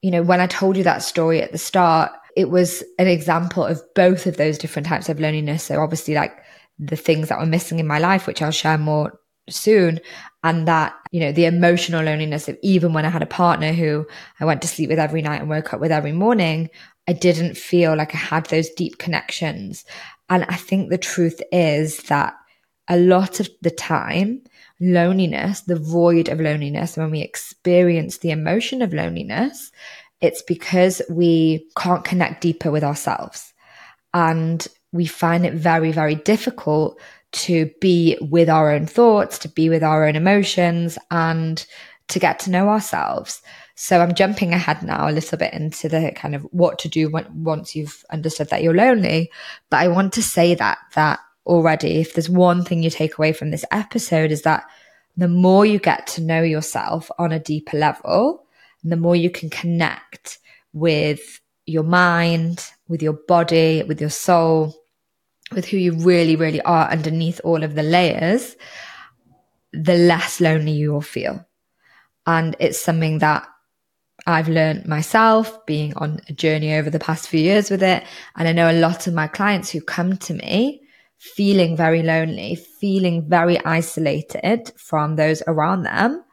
you 0.00 0.11
know, 0.11 0.23
when 0.23 0.41
I 0.41 0.47
told 0.47 0.76
you 0.76 0.85
that 0.85 1.02
story 1.02 1.43
at 1.43 1.52
the 1.52 1.59
start, 1.59 2.12
it 2.36 2.50
was 2.50 2.82
an 2.98 3.06
example 3.06 3.64
of 3.64 3.82
both 3.94 4.26
of 4.26 4.36
those 4.36 4.58
different 4.58 4.86
types 4.86 5.08
of 5.08 5.20
loneliness. 5.20 5.64
So 5.64 5.80
obviously 5.80 6.14
like 6.14 6.36
the 6.78 6.96
things 6.96 7.28
that 7.28 7.38
were 7.38 7.46
missing 7.46 7.78
in 7.78 7.86
my 7.86 7.98
life, 7.98 8.26
which 8.26 8.42
I'll 8.42 8.50
share 8.50 8.78
more 8.78 9.18
soon. 9.48 10.00
And 10.42 10.66
that, 10.68 10.94
you 11.10 11.20
know, 11.20 11.32
the 11.32 11.46
emotional 11.46 12.04
loneliness 12.04 12.48
of 12.48 12.58
even 12.62 12.92
when 12.92 13.04
I 13.04 13.10
had 13.10 13.22
a 13.22 13.26
partner 13.26 13.72
who 13.72 14.06
I 14.40 14.44
went 14.44 14.62
to 14.62 14.68
sleep 14.68 14.88
with 14.88 14.98
every 14.98 15.22
night 15.22 15.40
and 15.40 15.50
woke 15.50 15.72
up 15.72 15.80
with 15.80 15.92
every 15.92 16.12
morning, 16.12 16.70
I 17.08 17.12
didn't 17.12 17.56
feel 17.56 17.96
like 17.96 18.14
I 18.14 18.18
had 18.18 18.46
those 18.46 18.70
deep 18.70 18.98
connections. 18.98 19.84
And 20.28 20.44
I 20.44 20.54
think 20.54 20.88
the 20.88 20.98
truth 20.98 21.40
is 21.52 21.98
that 22.04 22.34
a 22.88 22.96
lot 22.96 23.40
of 23.40 23.48
the 23.60 23.70
time, 23.70 24.42
loneliness, 24.80 25.62
the 25.62 25.78
void 25.78 26.28
of 26.28 26.40
loneliness, 26.40 26.96
when 26.96 27.10
we 27.10 27.20
experience 27.20 28.18
the 28.18 28.30
emotion 28.30 28.82
of 28.82 28.92
loneliness, 28.92 29.70
it's 30.23 30.41
because 30.41 31.02
we 31.11 31.67
can't 31.76 32.05
connect 32.05 32.41
deeper 32.41 32.71
with 32.71 32.85
ourselves. 32.85 33.52
And 34.14 34.67
we 34.93 35.05
find 35.05 35.45
it 35.45 35.55
very, 35.55 35.91
very 35.93 36.14
difficult 36.14 36.99
to 37.33 37.71
be 37.81 38.17
with 38.21 38.49
our 38.49 38.71
own 38.71 38.87
thoughts, 38.87 39.38
to 39.38 39.49
be 39.49 39.69
with 39.69 39.83
our 39.83 40.07
own 40.07 40.17
emotions, 40.17 40.99
and 41.11 41.67
to 42.09 42.19
get 42.19 42.38
to 42.41 42.50
know 42.50 42.69
ourselves. 42.69 43.43
So 43.75 44.00
I'm 44.00 44.14
jumping 44.14 44.52
ahead 44.52 44.83
now 44.83 45.09
a 45.09 45.12
little 45.12 45.38
bit 45.38 45.55
into 45.55 45.88
the 45.88 46.12
kind 46.14 46.35
of 46.35 46.43
what 46.52 46.79
to 46.81 46.88
do 46.88 47.09
when, 47.09 47.26
once 47.43 47.75
you've 47.75 48.05
understood 48.11 48.50
that 48.50 48.62
you're 48.62 48.75
lonely. 48.75 49.31
But 49.71 49.81
I 49.81 49.88
want 49.88 50.12
to 50.14 50.23
say 50.23 50.55
that, 50.55 50.79
that 50.95 51.21
already, 51.47 52.00
if 52.00 52.14
there's 52.14 52.31
one 52.31 52.64
thing 52.64 52.83
you 52.83 52.91
take 52.91 53.19
away 53.19 53.33
from 53.33 53.50
this 53.50 53.64
episode 53.73 54.31
is 54.31 54.43
that 54.43 54.64
the 55.17 55.29
more 55.29 55.67
you 55.67 55.79
get 55.79 56.07
to 56.09 56.21
know 56.23 56.43
yourself 56.43 57.11
on 57.19 57.33
a 57.33 57.41
deeper 57.41 57.76
level, 57.76 58.47
the 58.82 58.96
more 58.96 59.16
you 59.16 59.30
can 59.30 59.50
connect 59.50 60.38
with 60.72 61.40
your 61.66 61.84
mind, 61.84 62.66
with 62.88 63.02
your 63.02 63.18
body, 63.28 63.82
with 63.82 64.00
your 64.00 64.10
soul, 64.10 64.74
with 65.52 65.66
who 65.66 65.76
you 65.76 65.92
really, 65.92 66.36
really 66.36 66.60
are 66.62 66.90
underneath 66.90 67.40
all 67.44 67.62
of 67.62 67.74
the 67.74 67.82
layers, 67.82 68.56
the 69.72 69.94
less 69.94 70.40
lonely 70.40 70.72
you 70.72 70.92
will 70.92 71.00
feel. 71.00 71.46
And 72.26 72.56
it's 72.58 72.80
something 72.80 73.18
that 73.18 73.46
I've 74.26 74.48
learned 74.48 74.86
myself 74.86 75.64
being 75.66 75.94
on 75.96 76.20
a 76.28 76.32
journey 76.32 76.74
over 76.74 76.90
the 76.90 76.98
past 76.98 77.28
few 77.28 77.40
years 77.40 77.70
with 77.70 77.82
it. 77.82 78.04
And 78.36 78.48
I 78.48 78.52
know 78.52 78.70
a 78.70 78.80
lot 78.80 79.06
of 79.06 79.14
my 79.14 79.26
clients 79.26 79.70
who 79.70 79.80
come 79.80 80.16
to 80.18 80.34
me 80.34 80.82
feeling 81.18 81.76
very 81.76 82.02
lonely, 82.02 82.56
feeling 82.56 83.28
very 83.28 83.64
isolated 83.64 84.72
from 84.76 85.16
those 85.16 85.42
around 85.46 85.84
them. 85.84 86.24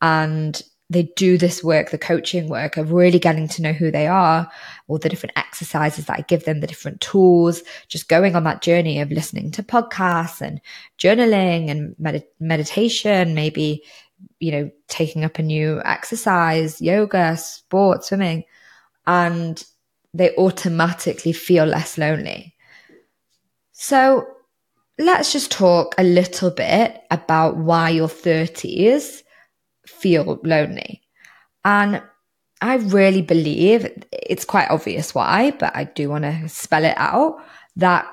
And 0.00 0.60
they 0.88 1.04
do 1.16 1.36
this 1.36 1.64
work, 1.64 1.90
the 1.90 1.98
coaching 1.98 2.48
work 2.48 2.76
of 2.76 2.92
really 2.92 3.18
getting 3.18 3.48
to 3.48 3.62
know 3.62 3.72
who 3.72 3.90
they 3.90 4.06
are, 4.06 4.48
all 4.86 4.98
the 4.98 5.08
different 5.08 5.36
exercises 5.36 6.06
that 6.06 6.18
I 6.18 6.22
give 6.22 6.44
them, 6.44 6.60
the 6.60 6.66
different 6.66 7.00
tools, 7.00 7.62
just 7.88 8.08
going 8.08 8.36
on 8.36 8.44
that 8.44 8.62
journey 8.62 9.00
of 9.00 9.10
listening 9.10 9.50
to 9.52 9.62
podcasts 9.64 10.40
and 10.40 10.60
journaling 10.98 11.70
and 11.70 11.96
med- 11.98 12.24
meditation, 12.38 13.34
maybe, 13.34 13.82
you 14.38 14.52
know, 14.52 14.70
taking 14.86 15.24
up 15.24 15.38
a 15.38 15.42
new 15.42 15.82
exercise, 15.84 16.80
yoga, 16.80 17.36
sport, 17.36 18.04
swimming, 18.04 18.44
and 19.08 19.64
they 20.14 20.34
automatically 20.36 21.32
feel 21.32 21.64
less 21.64 21.98
lonely. 21.98 22.54
So 23.72 24.26
let's 24.98 25.32
just 25.32 25.50
talk 25.50 25.96
a 25.98 26.04
little 26.04 26.50
bit 26.50 27.02
about 27.10 27.56
why 27.56 27.90
your 27.90 28.08
30s 28.08 29.22
feel 30.06 30.38
lonely. 30.44 31.02
And 31.64 32.00
I 32.60 32.76
really 32.76 33.22
believe 33.22 33.92
it's 34.12 34.44
quite 34.44 34.70
obvious 34.70 35.16
why, 35.16 35.50
but 35.50 35.74
I 35.74 35.82
do 35.82 36.08
want 36.08 36.22
to 36.22 36.48
spell 36.48 36.84
it 36.84 36.94
out 36.96 37.42
that 37.74 38.06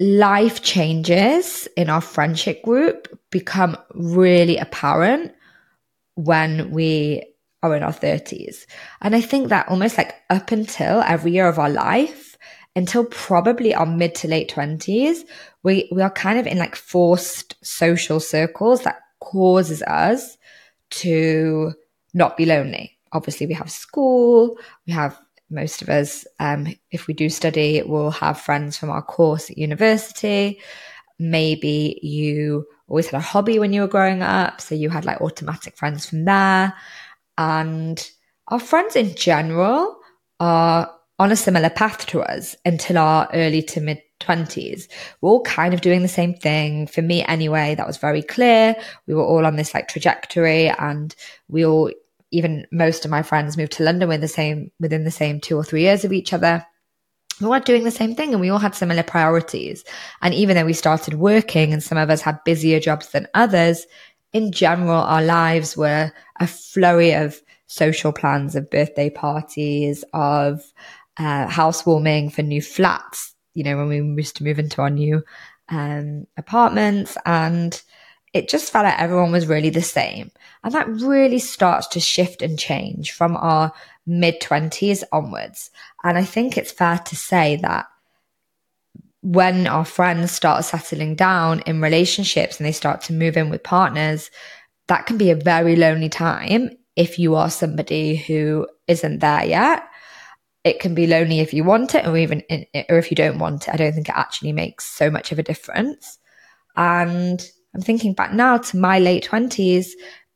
life 0.00 0.60
changes 0.62 1.68
in 1.76 1.88
our 1.88 2.00
friendship 2.00 2.64
group 2.64 3.16
become 3.30 3.76
really 3.94 4.58
apparent 4.58 5.32
when 6.16 6.72
we 6.72 7.22
are 7.62 7.76
in 7.76 7.84
our 7.84 7.92
30s. 7.92 8.66
And 9.00 9.14
I 9.14 9.20
think 9.20 9.50
that 9.50 9.68
almost 9.68 9.96
like 9.96 10.16
up 10.30 10.50
until 10.50 11.00
every 11.02 11.30
year 11.30 11.46
of 11.46 11.60
our 11.60 11.70
life, 11.70 12.36
until 12.74 13.04
probably 13.04 13.72
our 13.72 13.86
mid 13.86 14.16
to 14.16 14.28
late 14.28 14.50
20s, 14.50 15.20
we, 15.62 15.88
we 15.92 16.02
are 16.02 16.10
kind 16.10 16.40
of 16.40 16.48
in 16.48 16.58
like 16.58 16.74
forced 16.74 17.54
social 17.64 18.18
circles 18.18 18.82
that 18.82 18.98
causes 19.20 19.80
us 19.82 20.36
to 20.92 21.72
not 22.14 22.36
be 22.36 22.46
lonely. 22.46 22.98
Obviously, 23.12 23.46
we 23.46 23.54
have 23.54 23.70
school, 23.70 24.56
we 24.86 24.92
have 24.92 25.18
most 25.50 25.82
of 25.82 25.88
us, 25.88 26.26
um, 26.40 26.66
if 26.90 27.06
we 27.06 27.14
do 27.14 27.28
study, 27.28 27.82
we'll 27.82 28.10
have 28.10 28.40
friends 28.40 28.78
from 28.78 28.90
our 28.90 29.02
course 29.02 29.50
at 29.50 29.58
university. 29.58 30.60
Maybe 31.18 32.00
you 32.02 32.66
always 32.88 33.08
had 33.08 33.18
a 33.18 33.20
hobby 33.20 33.58
when 33.58 33.72
you 33.72 33.82
were 33.82 33.88
growing 33.88 34.22
up, 34.22 34.60
so 34.60 34.74
you 34.74 34.88
had 34.88 35.04
like 35.04 35.20
automatic 35.20 35.76
friends 35.76 36.06
from 36.06 36.24
there. 36.24 36.74
And 37.36 38.10
our 38.48 38.60
friends 38.60 38.96
in 38.96 39.14
general 39.14 39.98
are 40.40 40.90
on 41.18 41.30
a 41.30 41.36
similar 41.36 41.70
path 41.70 42.06
to 42.06 42.20
us 42.22 42.56
until 42.64 42.98
our 42.98 43.28
early 43.32 43.62
to 43.62 43.80
mid 43.80 44.02
20s. 44.22 44.88
We're 45.20 45.30
all 45.30 45.42
kind 45.42 45.74
of 45.74 45.80
doing 45.80 46.02
the 46.02 46.08
same 46.08 46.34
thing. 46.34 46.86
For 46.86 47.02
me, 47.02 47.24
anyway, 47.24 47.74
that 47.74 47.86
was 47.86 47.96
very 47.96 48.22
clear. 48.22 48.74
We 49.06 49.14
were 49.14 49.24
all 49.24 49.46
on 49.46 49.56
this 49.56 49.74
like 49.74 49.88
trajectory 49.88 50.68
and 50.68 51.14
we 51.48 51.64
all, 51.64 51.90
even 52.30 52.66
most 52.72 53.04
of 53.04 53.10
my 53.10 53.22
friends 53.22 53.56
moved 53.56 53.72
to 53.72 53.84
London 53.84 54.08
with 54.08 54.20
the 54.20 54.28
same, 54.28 54.70
within 54.80 55.04
the 55.04 55.10
same 55.10 55.40
two 55.40 55.56
or 55.56 55.64
three 55.64 55.82
years 55.82 56.04
of 56.04 56.12
each 56.12 56.32
other. 56.32 56.64
We 57.40 57.48
were 57.48 57.60
doing 57.60 57.84
the 57.84 57.90
same 57.90 58.14
thing 58.14 58.32
and 58.32 58.40
we 58.40 58.50
all 58.50 58.58
had 58.58 58.74
similar 58.74 59.02
priorities. 59.02 59.84
And 60.20 60.32
even 60.32 60.56
though 60.56 60.64
we 60.64 60.74
started 60.74 61.14
working 61.14 61.72
and 61.72 61.82
some 61.82 61.98
of 61.98 62.10
us 62.10 62.20
had 62.20 62.44
busier 62.44 62.78
jobs 62.78 63.08
than 63.08 63.28
others, 63.34 63.86
in 64.32 64.52
general, 64.52 65.02
our 65.02 65.22
lives 65.22 65.76
were 65.76 66.12
a 66.40 66.46
flurry 66.46 67.12
of 67.12 67.40
social 67.66 68.12
plans, 68.12 68.54
of 68.54 68.70
birthday 68.70 69.10
parties, 69.10 70.04
of 70.12 70.72
uh, 71.18 71.46
housewarming 71.46 72.30
for 72.30 72.42
new 72.42 72.62
flats, 72.62 73.31
you 73.54 73.64
know, 73.64 73.76
when 73.76 73.88
we 73.88 73.96
used 74.22 74.36
to 74.36 74.44
move 74.44 74.58
into 74.58 74.80
our 74.80 74.90
new 74.90 75.22
um, 75.68 76.26
apartments 76.36 77.16
and 77.24 77.80
it 78.32 78.48
just 78.48 78.72
felt 78.72 78.84
like 78.84 78.98
everyone 78.98 79.32
was 79.32 79.46
really 79.46 79.70
the 79.70 79.82
same. 79.82 80.30
And 80.64 80.72
that 80.74 80.88
really 80.88 81.38
starts 81.38 81.86
to 81.88 82.00
shift 82.00 82.40
and 82.40 82.58
change 82.58 83.12
from 83.12 83.36
our 83.36 83.72
mid 84.06 84.40
20s 84.40 85.04
onwards. 85.12 85.70
And 86.02 86.16
I 86.16 86.24
think 86.24 86.56
it's 86.56 86.72
fair 86.72 86.98
to 86.98 87.16
say 87.16 87.56
that 87.56 87.86
when 89.20 89.66
our 89.66 89.84
friends 89.84 90.32
start 90.32 90.64
settling 90.64 91.14
down 91.14 91.60
in 91.60 91.80
relationships 91.80 92.58
and 92.58 92.66
they 92.66 92.72
start 92.72 93.02
to 93.02 93.12
move 93.12 93.36
in 93.36 93.50
with 93.50 93.62
partners, 93.62 94.30
that 94.88 95.06
can 95.06 95.16
be 95.16 95.30
a 95.30 95.36
very 95.36 95.76
lonely 95.76 96.08
time 96.08 96.70
if 96.96 97.18
you 97.18 97.34
are 97.34 97.50
somebody 97.50 98.16
who 98.16 98.66
isn't 98.88 99.20
there 99.20 99.44
yet 99.44 99.84
it 100.64 100.80
can 100.80 100.94
be 100.94 101.06
lonely 101.06 101.40
if 101.40 101.52
you 101.52 101.64
want 101.64 101.94
it 101.94 102.06
or 102.06 102.16
even 102.16 102.42
or 102.88 102.98
if 102.98 103.10
you 103.10 103.16
don't 103.16 103.38
want 103.38 103.66
it. 103.66 103.74
I 103.74 103.76
don't 103.76 103.92
think 103.92 104.08
it 104.08 104.16
actually 104.16 104.52
makes 104.52 104.84
so 104.84 105.10
much 105.10 105.32
of 105.32 105.38
a 105.38 105.42
difference. 105.42 106.18
And 106.76 107.44
I'm 107.74 107.80
thinking 107.80 108.14
back 108.14 108.32
now 108.32 108.58
to 108.58 108.76
my 108.76 108.98
late 108.98 109.28
20s, 109.28 109.88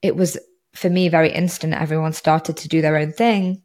it 0.03 0.17
was 0.17 0.37
for 0.75 0.91
me 0.91 1.09
very 1.09 1.33
instant. 1.33 1.75
Everyone 1.75 2.13
started 2.13 2.57
to 2.59 2.69
do 2.69 2.83
their 2.83 2.97
own 2.97 3.13
thing. 3.13 3.63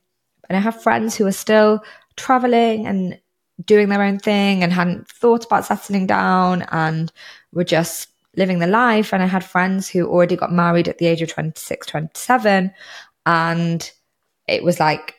And 0.49 0.57
I 0.57 0.61
have 0.61 0.81
friends 0.81 1.15
who 1.15 1.25
are 1.25 1.31
still 1.31 1.83
traveling 2.15 2.85
and 2.85 3.19
doing 3.65 3.89
their 3.89 4.03
own 4.03 4.19
thing 4.19 4.63
and 4.63 4.71
hadn't 4.71 5.07
thought 5.07 5.45
about 5.45 5.65
settling 5.65 6.07
down 6.07 6.63
and 6.71 7.11
were 7.53 7.63
just 7.63 8.09
living 8.35 8.59
the 8.59 8.67
life. 8.67 9.13
And 9.13 9.23
I 9.23 9.27
had 9.27 9.43
friends 9.43 9.89
who 9.89 10.07
already 10.07 10.35
got 10.35 10.51
married 10.51 10.87
at 10.87 10.97
the 10.97 11.07
age 11.07 11.21
of 11.21 11.29
26, 11.29 11.87
27. 11.87 12.71
And 13.25 13.91
it 14.47 14.63
was 14.63 14.79
like 14.79 15.15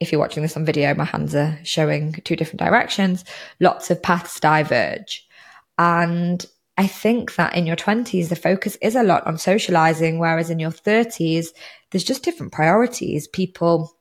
if 0.00 0.12
you're 0.12 0.20
watching 0.20 0.42
this 0.42 0.56
on 0.56 0.64
video, 0.64 0.94
my 0.94 1.04
hands 1.04 1.34
are 1.34 1.58
showing 1.64 2.12
two 2.24 2.36
different 2.36 2.60
directions. 2.60 3.24
Lots 3.60 3.90
of 3.90 4.02
paths 4.02 4.38
diverge. 4.40 5.26
And 5.78 6.44
I 6.76 6.86
think 6.86 7.34
that 7.34 7.56
in 7.56 7.66
your 7.66 7.76
20s, 7.76 8.28
the 8.28 8.36
focus 8.36 8.76
is 8.80 8.94
a 8.94 9.02
lot 9.02 9.26
on 9.26 9.38
socializing, 9.38 10.18
whereas 10.18 10.50
in 10.50 10.60
your 10.60 10.70
30s, 10.70 11.48
there's 11.90 12.04
just 12.04 12.22
different 12.22 12.52
priorities. 12.52 13.26
People 13.26 13.92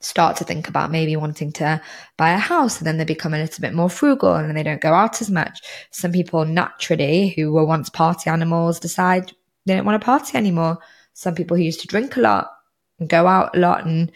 start 0.00 0.36
to 0.36 0.44
think 0.44 0.68
about 0.68 0.90
maybe 0.90 1.16
wanting 1.16 1.50
to 1.52 1.80
buy 2.18 2.32
a 2.32 2.38
house 2.38 2.78
and 2.78 2.86
then 2.86 2.98
they 2.98 3.04
become 3.04 3.32
a 3.32 3.38
little 3.38 3.62
bit 3.62 3.72
more 3.72 3.88
frugal 3.88 4.34
and 4.34 4.54
they 4.54 4.62
don't 4.62 4.82
go 4.82 4.92
out 4.92 5.22
as 5.22 5.30
much. 5.30 5.60
Some 5.90 6.12
people 6.12 6.44
naturally, 6.44 7.30
who 7.30 7.52
were 7.52 7.64
once 7.64 7.88
party 7.88 8.28
animals, 8.28 8.78
decide 8.78 9.32
they 9.64 9.74
don't 9.74 9.86
want 9.86 10.00
to 10.00 10.04
party 10.04 10.36
anymore. 10.36 10.78
Some 11.14 11.34
people 11.34 11.56
who 11.56 11.62
used 11.62 11.80
to 11.80 11.86
drink 11.86 12.16
a 12.16 12.20
lot 12.20 12.50
and 12.98 13.08
go 13.08 13.26
out 13.26 13.56
a 13.56 13.58
lot 13.58 13.86
and 13.86 14.12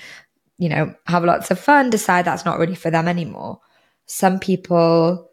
you 0.61 0.69
know, 0.69 0.95
have 1.07 1.25
lots 1.25 1.51
of 1.51 1.59
fun, 1.59 1.89
decide 1.89 2.27
that's 2.27 2.45
not 2.45 2.59
really 2.59 2.75
for 2.75 2.91
them 2.91 3.09
anymore. 3.09 3.59
Some 4.05 4.39
people 4.39 5.31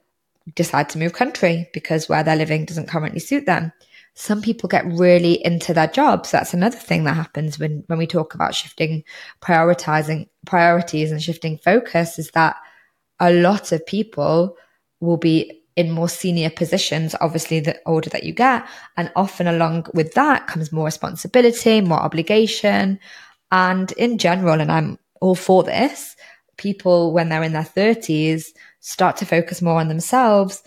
decide 0.56 0.88
to 0.90 0.98
move 0.98 1.12
country 1.12 1.70
because 1.74 2.08
where 2.08 2.24
they're 2.24 2.38
living 2.38 2.64
doesn't 2.64 2.88
currently 2.88 3.20
suit 3.20 3.46
them. 3.46 3.74
Some 4.14 4.42
people 4.42 4.70
get 4.70 4.86
really 4.86 5.46
into 5.46 5.74
their 5.74 5.88
jobs. 5.88 6.32
That's 6.32 6.54
another 6.54 6.78
thing 6.78 7.04
that 7.04 7.18
happens 7.18 7.60
when, 7.60 7.84
when 7.88 8.00
we 8.00 8.08
talk 8.08 8.36
about 8.36 8.56
shifting, 8.56 9.04
prioritizing 9.42 10.30
priorities 10.46 11.12
and 11.12 11.22
shifting 11.22 11.58
focus 11.58 12.18
is 12.18 12.32
that 12.32 12.56
a 13.20 13.34
lot 13.34 13.74
of 13.74 13.86
people 13.86 14.56
will 15.02 15.18
be 15.18 15.62
in 15.76 15.92
more 15.92 16.08
senior 16.08 16.50
positions, 16.50 17.16
obviously, 17.20 17.60
the 17.60 17.78
older 17.86 18.10
that 18.12 18.24
you 18.24 18.32
get. 18.32 18.66
And 18.96 19.12
often 19.18 19.46
along 19.46 19.88
with 19.94 20.14
that 20.14 20.48
comes 20.48 20.72
more 20.72 20.86
responsibility, 20.86 21.82
more 21.82 22.00
obligation. 22.00 22.98
And 23.52 23.92
in 23.92 24.18
general, 24.18 24.62
and 24.62 24.72
I'm 24.72 24.98
all 25.22 25.36
for 25.36 25.64
this, 25.64 26.16
people, 26.58 27.14
when 27.14 27.30
they're 27.30 27.44
in 27.44 27.54
their 27.54 27.64
30s, 27.64 28.48
start 28.80 29.18
to 29.18 29.26
focus 29.26 29.62
more 29.62 29.80
on 29.80 29.88
themselves. 29.88 30.64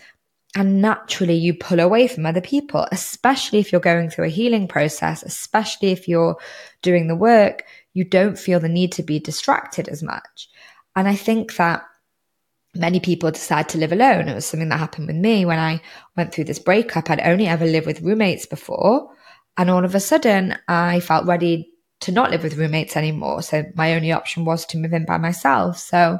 And 0.55 0.81
naturally, 0.81 1.35
you 1.35 1.53
pull 1.53 1.79
away 1.79 2.07
from 2.07 2.25
other 2.25 2.41
people, 2.41 2.87
especially 2.91 3.59
if 3.59 3.71
you're 3.71 3.81
going 3.81 4.09
through 4.09 4.25
a 4.25 4.29
healing 4.29 4.67
process, 4.67 5.23
especially 5.23 5.91
if 5.91 6.07
you're 6.07 6.37
doing 6.81 7.07
the 7.07 7.15
work, 7.15 7.63
you 7.93 8.03
don't 8.03 8.37
feel 8.37 8.59
the 8.59 8.69
need 8.69 8.91
to 8.93 9.03
be 9.03 9.19
distracted 9.19 9.87
as 9.87 10.03
much. 10.03 10.49
And 10.95 11.07
I 11.07 11.15
think 11.15 11.55
that 11.55 11.83
many 12.75 12.99
people 12.99 13.31
decide 13.31 13.69
to 13.69 13.77
live 13.77 13.91
alone. 13.91 14.27
It 14.27 14.35
was 14.35 14.45
something 14.45 14.69
that 14.69 14.79
happened 14.79 15.07
with 15.07 15.15
me 15.15 15.45
when 15.45 15.59
I 15.59 15.81
went 16.15 16.33
through 16.33 16.45
this 16.45 16.59
breakup. 16.59 17.09
I'd 17.09 17.21
only 17.21 17.47
ever 17.47 17.65
lived 17.65 17.87
with 17.87 18.01
roommates 18.01 18.45
before. 18.45 19.09
And 19.57 19.69
all 19.69 19.83
of 19.83 19.95
a 19.95 19.99
sudden, 19.99 20.57
I 20.67 21.01
felt 21.01 21.25
ready 21.25 21.70
to 22.01 22.11
not 22.11 22.31
live 22.31 22.43
with 22.43 22.57
roommates 22.57 22.97
anymore. 22.97 23.41
So 23.41 23.63
my 23.75 23.95
only 23.95 24.11
option 24.11 24.45
was 24.45 24.65
to 24.67 24.77
move 24.77 24.93
in 24.93 25.05
by 25.05 25.17
myself. 25.17 25.77
So, 25.77 26.19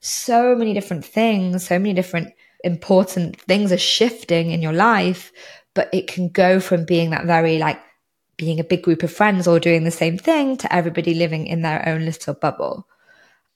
so 0.00 0.54
many 0.54 0.72
different 0.72 1.04
things, 1.04 1.66
so 1.66 1.78
many 1.78 1.94
different 1.94 2.32
important 2.64 3.40
things 3.42 3.72
are 3.72 3.78
shifting 3.78 4.50
in 4.50 4.62
your 4.62 4.72
life, 4.72 5.32
but 5.74 5.88
it 5.92 6.06
can 6.06 6.28
go 6.28 6.60
from 6.60 6.84
being 6.84 7.10
that 7.10 7.26
very 7.26 7.58
like 7.58 7.80
being 8.36 8.60
a 8.60 8.64
big 8.64 8.82
group 8.82 9.02
of 9.02 9.12
friends 9.12 9.46
all 9.46 9.58
doing 9.58 9.84
the 9.84 9.90
same 9.90 10.18
thing 10.18 10.56
to 10.58 10.72
everybody 10.74 11.14
living 11.14 11.46
in 11.46 11.62
their 11.62 11.88
own 11.88 12.04
little 12.04 12.34
bubble. 12.34 12.86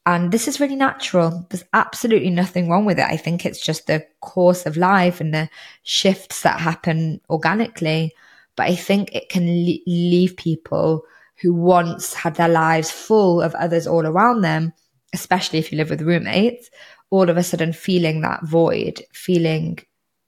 And 0.07 0.33
this 0.33 0.49
is 0.49 0.59
really 0.59 0.77
natural. 0.77 1.47
There's 1.51 1.65
absolutely 1.73 2.31
nothing 2.31 2.69
wrong 2.69 2.87
with 2.87 2.99
it. 2.99 3.05
I 3.05 3.17
think 3.17 3.45
it's 3.45 3.61
just 3.61 3.87
the 3.87 4.05
course 4.21 4.65
of 4.65 4.77
life 4.77 5.21
and 5.21 5.35
the 5.35 5.51
shifts 5.83 6.43
that 6.43 6.59
happen 6.59 7.21
organically. 7.29 8.15
But 8.57 8.69
I 8.69 8.75
think 8.75 9.15
it 9.15 9.29
can 9.29 9.47
le- 9.47 9.79
leave 9.87 10.37
people 10.37 11.05
who 11.41 11.55
once 11.55 12.15
had 12.15 12.35
their 12.35 12.49
lives 12.49 12.91
full 12.91 13.41
of 13.41 13.55
others 13.55 13.87
all 13.87 14.07
around 14.07 14.43
them, 14.43 14.73
especially 15.15 15.59
if 15.59 15.73
you 15.73 15.79
live 15.79 15.91
with 15.91 16.03
roommates, 16.03 16.71
all 17.11 17.29
of 17.29 17.37
a 17.37 17.43
sudden 17.43 17.73
feeling 17.73 18.21
that 18.21 18.45
void, 18.45 19.03
feeling 19.13 19.79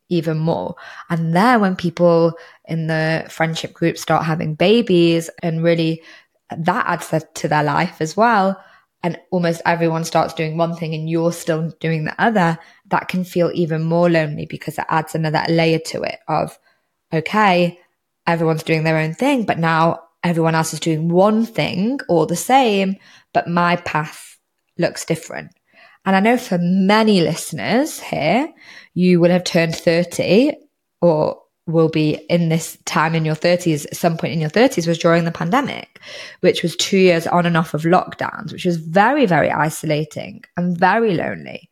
even 0.09 0.39
more. 0.39 0.75
And 1.11 1.35
then 1.35 1.61
when 1.61 1.77
people 1.77 2.35
in 2.67 2.87
the 2.87 3.27
friendship 3.29 3.73
group 3.73 3.97
start 3.97 4.25
having 4.25 4.55
babies 4.55 5.31
and 5.43 5.63
really 5.63 6.03
that 6.57 6.87
adds 6.87 7.25
to 7.35 7.49
their 7.49 7.63
life 7.63 7.97
as 8.01 8.17
well 8.17 8.63
and 9.03 9.19
almost 9.31 9.63
everyone 9.67 10.05
starts 10.05 10.35
doing 10.35 10.57
one 10.57 10.77
thing 10.77 10.95
and 10.95 11.09
you're 11.11 11.33
still 11.33 11.71
doing 11.81 12.05
the 12.05 12.15
other, 12.23 12.59
that 12.87 13.09
can 13.09 13.25
feel 13.25 13.51
even 13.55 13.83
more 13.83 14.09
lonely 14.09 14.47
because 14.47 14.79
it 14.79 14.85
adds 14.89 15.15
another 15.15 15.45
layer 15.49 15.79
to 15.79 16.03
it 16.03 16.19
of, 16.29 16.57
okay, 17.13 17.81
everyone's 18.27 18.63
doing 18.63 18.85
their 18.85 18.99
own 18.99 19.15
thing, 19.15 19.45
but 19.45 19.59
now 19.59 20.01
everyone 20.25 20.55
else 20.55 20.73
is 20.73 20.81
doing 20.81 21.09
one 21.09 21.47
thing 21.47 22.01
or 22.09 22.27
the 22.27 22.37
same, 22.37 22.97
but 23.33 23.49
my 23.49 23.77
path 23.77 24.39
looks 24.79 25.05
different. 25.05 25.51
And 26.05 26.17
I 26.17 26.21
know 26.21 26.37
for 26.37 26.59
many 26.59 27.21
listeners 27.21 28.01
here, 28.01 28.53
you 28.95 29.21
will 29.21 29.31
have 29.31 29.45
turned 29.45 29.77
30 29.77 30.55
or 31.01 31.41
will 31.67 31.89
be 31.89 32.15
in 32.29 32.49
this 32.49 32.77
time 32.85 33.15
in 33.15 33.25
your 33.25 33.37
30s, 33.37 33.87
at 33.87 33.97
some 33.97 34.17
point 34.17 34.33
in 34.33 34.41
your 34.41 34.51
30s 34.51 34.89
was 34.89 34.99
during 34.99 35.25
the 35.25 35.31
pandemic, 35.31 36.01
which 36.41 36.63
was 36.63 36.75
two 36.77 36.99
years 36.99 37.27
on 37.29 37.47
and 37.47 37.57
off 37.57 37.73
of 37.73 37.83
lockdowns, 37.83 38.53
which 38.53 38.65
was 38.65 38.79
very, 38.79 39.27
very 39.27 39.51
isolating 39.51 40.43
and 40.57 40.77
very 40.77 41.15
lonely. 41.15 41.71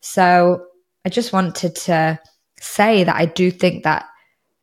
So 0.00 0.64
I 1.04 1.08
just 1.08 1.32
wanted 1.32 1.74
to 1.74 2.20
say 2.60 3.02
that 3.02 3.16
I 3.16 3.26
do 3.26 3.50
think 3.50 3.82
that 3.82 4.06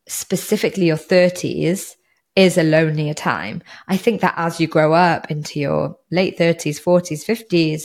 specifically 0.08 0.86
your 0.86 0.98
30s 0.98 1.96
is 2.40 2.58
a 2.58 2.64
lonelier 2.64 3.14
time. 3.14 3.62
I 3.88 3.98
think 3.98 4.22
that 4.22 4.34
as 4.38 4.60
you 4.60 4.68
grow 4.68 4.94
up 4.94 5.30
into 5.30 5.60
your 5.60 5.98
late 6.12 6.38
30s, 6.38 6.82
40s, 6.82 7.26
50s, 7.26 7.84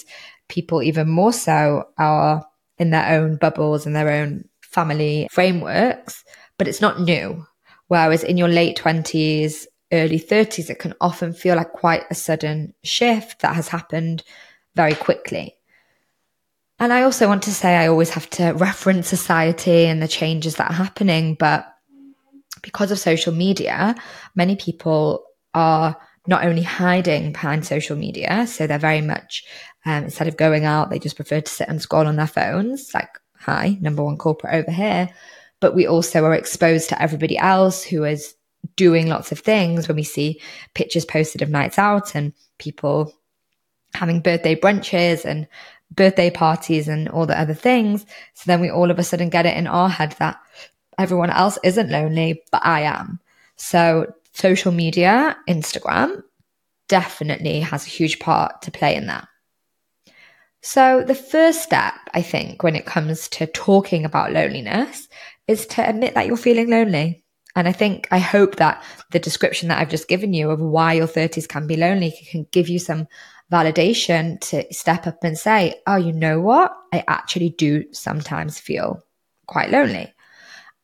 people 0.49 0.83
even 0.83 1.09
more 1.09 1.33
so 1.33 1.89
are 1.99 2.47
in 2.79 2.91
their 2.91 3.21
own 3.21 3.37
bubbles 3.37 3.87
and 3.87 3.95
their 3.97 4.11
own 4.11 4.49
family 4.61 5.29
frameworks 5.31 6.25
but 6.59 6.69
it's 6.69 6.81
not 6.81 7.01
new. 7.01 7.47
Whereas 7.89 8.25
in 8.25 8.37
your 8.37 8.49
late 8.49 8.77
20s, 8.77 9.67
early 9.93 10.19
30s, 10.19 10.71
it 10.71 10.79
can 10.79 10.95
often 11.01 11.33
feel 11.33 11.57
like 11.57 11.73
quite 11.73 12.05
a 12.11 12.15
sudden 12.15 12.75
shift 12.83 13.41
that 13.41 13.55
has 13.55 13.69
happened 13.69 14.23
very 14.75 14.95
quickly. 14.95 15.57
And 16.79 16.93
I 16.93 17.03
also 17.03 17.29
want 17.29 17.43
to 17.45 17.53
say 17.53 17.77
I 17.77 17.87
always 17.87 18.11
have 18.11 18.29
to 18.31 18.53
reference 18.53 19.09
society 19.09 19.87
and 19.87 20.03
the 20.03 20.09
changes 20.09 20.57
that 20.57 20.71
are 20.71 20.75
happening, 20.75 21.35
but 21.35 21.73
because 22.65 22.91
of 22.91 22.99
social 22.99 23.33
media, 23.33 23.95
many 24.35 24.57
people 24.57 25.25
are 25.55 25.97
not 26.27 26.45
only 26.45 26.63
hiding 26.63 27.33
behind 27.33 27.65
social 27.65 27.97
media, 27.97 28.47
so 28.47 28.67
they're 28.67 28.79
very 28.79 29.03
much, 29.03 29.45
um, 29.87 30.05
instead 30.05 30.27
of 30.27 30.37
going 30.37 30.65
out, 30.65 30.91
they 30.91 30.99
just 30.99 31.17
prefer 31.17 31.41
to 31.41 31.51
sit 31.51 31.69
and 31.69 31.81
scroll 31.81 32.07
on 32.07 32.17
their 32.17 32.27
phones, 32.27 32.93
like, 32.95 33.11
hi, 33.37 33.79
number 33.81 34.03
one 34.03 34.17
corporate 34.17 34.55
over 34.55 34.71
here 34.73 35.11
but 35.65 35.75
we 35.75 35.87
also 35.87 36.23
are 36.27 36.35
exposed 36.35 36.91
to 36.91 37.03
everybody 37.03 37.39
else 37.39 37.83
who 37.83 38.05
is 38.05 38.35
doing 38.77 39.09
lots 39.09 39.33
of 39.33 39.39
things 39.39 39.89
when 39.89 39.97
we 39.97 40.03
see 40.03 40.39
pictures 40.75 41.07
posted 41.07 41.41
of 41.41 41.49
nights 41.49 41.79
out 41.79 42.15
and 42.15 42.35
people 42.59 43.11
having 43.95 44.21
birthday 44.21 44.55
brunches 44.55 45.25
and 45.25 45.49
birthday 45.91 46.31
parties 46.31 46.87
and 46.87 47.09
all 47.09 47.25
the 47.25 47.41
other 47.41 47.55
things. 47.55 48.05
So 48.35 48.43
then 48.45 48.61
we 48.61 48.71
all 48.71 48.91
of 48.91 48.99
a 48.99 49.03
sudden 49.03 49.31
get 49.31 49.47
it 49.47 49.57
in 49.57 49.67
our 49.67 49.89
head 49.89 50.15
that 50.19 50.39
everyone 50.99 51.31
else 51.31 51.59
isn't 51.63 51.91
lonely, 51.91 52.43
but 52.51 52.65
I 52.65 52.83
am. 52.83 53.21
So 53.57 54.13
social 54.33 54.73
media, 54.73 55.37
Instagram 55.49 56.23
definitely 56.89 57.61
has 57.61 57.87
a 57.87 57.91
huge 57.91 58.19
part 58.19 58.63
to 58.63 58.71
play 58.71 58.95
in 58.95 59.07
that. 59.07 59.29
So 60.63 61.05
the 61.07 61.15
first 61.15 61.63
step, 61.63 61.93
I 62.15 62.23
think, 62.23 62.63
when 62.63 62.75
it 62.75 62.87
comes 62.87 63.29
to 63.31 63.47
talking 63.47 64.07
about 64.07 64.33
loneliness 64.33 65.09
is 65.47 65.67
to 65.67 65.87
admit 65.87 66.15
that 66.15 66.27
you're 66.27 66.39
feeling 66.39 66.71
lonely. 66.71 67.23
And 67.55 67.69
I 67.69 67.73
think, 67.73 68.09
I 68.11 68.19
hope 68.19 68.57
that 68.57 68.83
the 69.13 69.19
description 69.19 69.69
that 69.69 69.79
I've 69.79 69.91
just 69.91 70.09
given 70.09 70.33
you 70.33 70.51
of 70.51 70.61
why 70.61 70.95
your 70.95 71.07
30s 71.07 71.47
can 71.47 71.67
be 71.67 71.77
lonely 71.77 72.15
can 72.31 72.47
give 72.51 72.69
you 72.69 72.79
some 72.79 73.07
validation 73.53 74.41
to 74.41 74.65
step 74.73 75.07
up 75.07 75.23
and 75.23 75.39
say, 75.39 75.75
oh, 75.87 75.97
you 75.97 76.13
know 76.13 76.41
what? 76.41 76.75
I 76.93 77.05
actually 77.07 77.51
do 77.51 77.85
sometimes 77.93 78.59
feel 78.59 79.05
quite 79.47 79.71
lonely. 79.71 80.14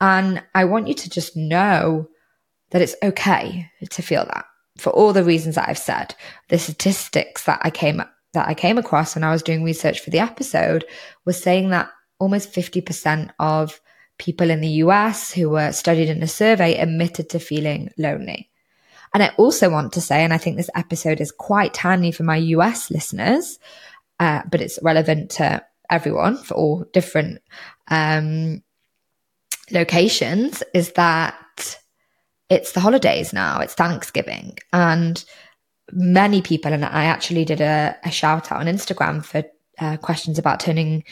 And 0.01 0.43
I 0.55 0.65
want 0.65 0.89
you 0.89 0.95
to 0.95 1.11
just 1.11 1.37
know 1.37 2.09
that 2.71 2.83
it's 2.83 2.97
okay 3.03 3.71
to 3.91 4.03
feel 4.03 4.25
that 4.25 4.47
for 4.79 4.91
all 4.91 5.13
the 5.13 5.25
reasons 5.25 5.57
that 5.57 5.69
I've 5.69 5.79
said. 5.79 6.15
The 6.49 6.59
statistics 6.59 7.45
that 7.45 7.61
I 7.63 7.71
came 7.71 8.03
that 8.33 8.49
I 8.49 8.55
came 8.55 8.79
across 8.79 9.15
when 9.15 9.25
I 9.25 9.33
was 9.33 9.43
doing 9.43 9.65
research 9.65 10.01
for 10.01 10.11
the 10.11 10.21
episode 10.21 10.85
was 11.25 11.43
saying 11.43 11.71
that 11.71 11.91
almost 12.21 12.53
50% 12.53 13.31
of 13.41 13.81
people 14.19 14.51
in 14.51 14.61
the 14.61 14.69
US 14.85 15.33
who 15.33 15.51
were 15.51 15.73
studied 15.73 16.09
in 16.09 16.23
a 16.23 16.29
survey 16.29 16.77
admitted 16.77 17.29
to 17.31 17.41
feeling 17.41 17.91
lonely. 17.99 18.51
And 19.13 19.23
I 19.23 19.33
also 19.37 19.69
want 19.69 19.93
to 19.95 20.01
say, 20.01 20.23
and 20.23 20.33
I 20.33 20.39
think 20.39 20.57
this 20.57 20.71
episode 20.77 21.21
is 21.21 21.33
quite 21.33 21.75
timely 21.75 22.13
for 22.13 22.23
my 22.23 22.37
US 22.37 22.91
listeners, 22.91 23.59
uh, 24.21 24.43
but 24.49 24.61
it's 24.61 24.79
relevant 24.81 25.31
to 25.33 25.65
everyone 25.91 26.37
for 26.37 26.55
all 26.55 26.85
different 26.93 27.41
um, 27.89 28.63
locations, 29.73 30.63
is 30.75 30.93
that 30.93 31.79
it's 32.49 32.73
the 32.73 32.81
holidays 32.81 33.33
now, 33.33 33.61
it's 33.61 33.75
Thanksgiving. 33.75 34.59
And 34.73 35.25
many 35.93 36.43
people, 36.43 36.73
and 36.73 36.85
I 36.85 37.05
actually 37.05 37.45
did 37.45 37.61
a, 37.61 37.97
a 38.05 38.11
shout 38.11 38.51
out 38.53 38.61
on 38.61 38.67
Instagram 38.67 39.25
for 39.25 39.45
uh, 39.79 39.97
questions 39.97 40.39
about 40.39 40.61
turning 40.61 41.05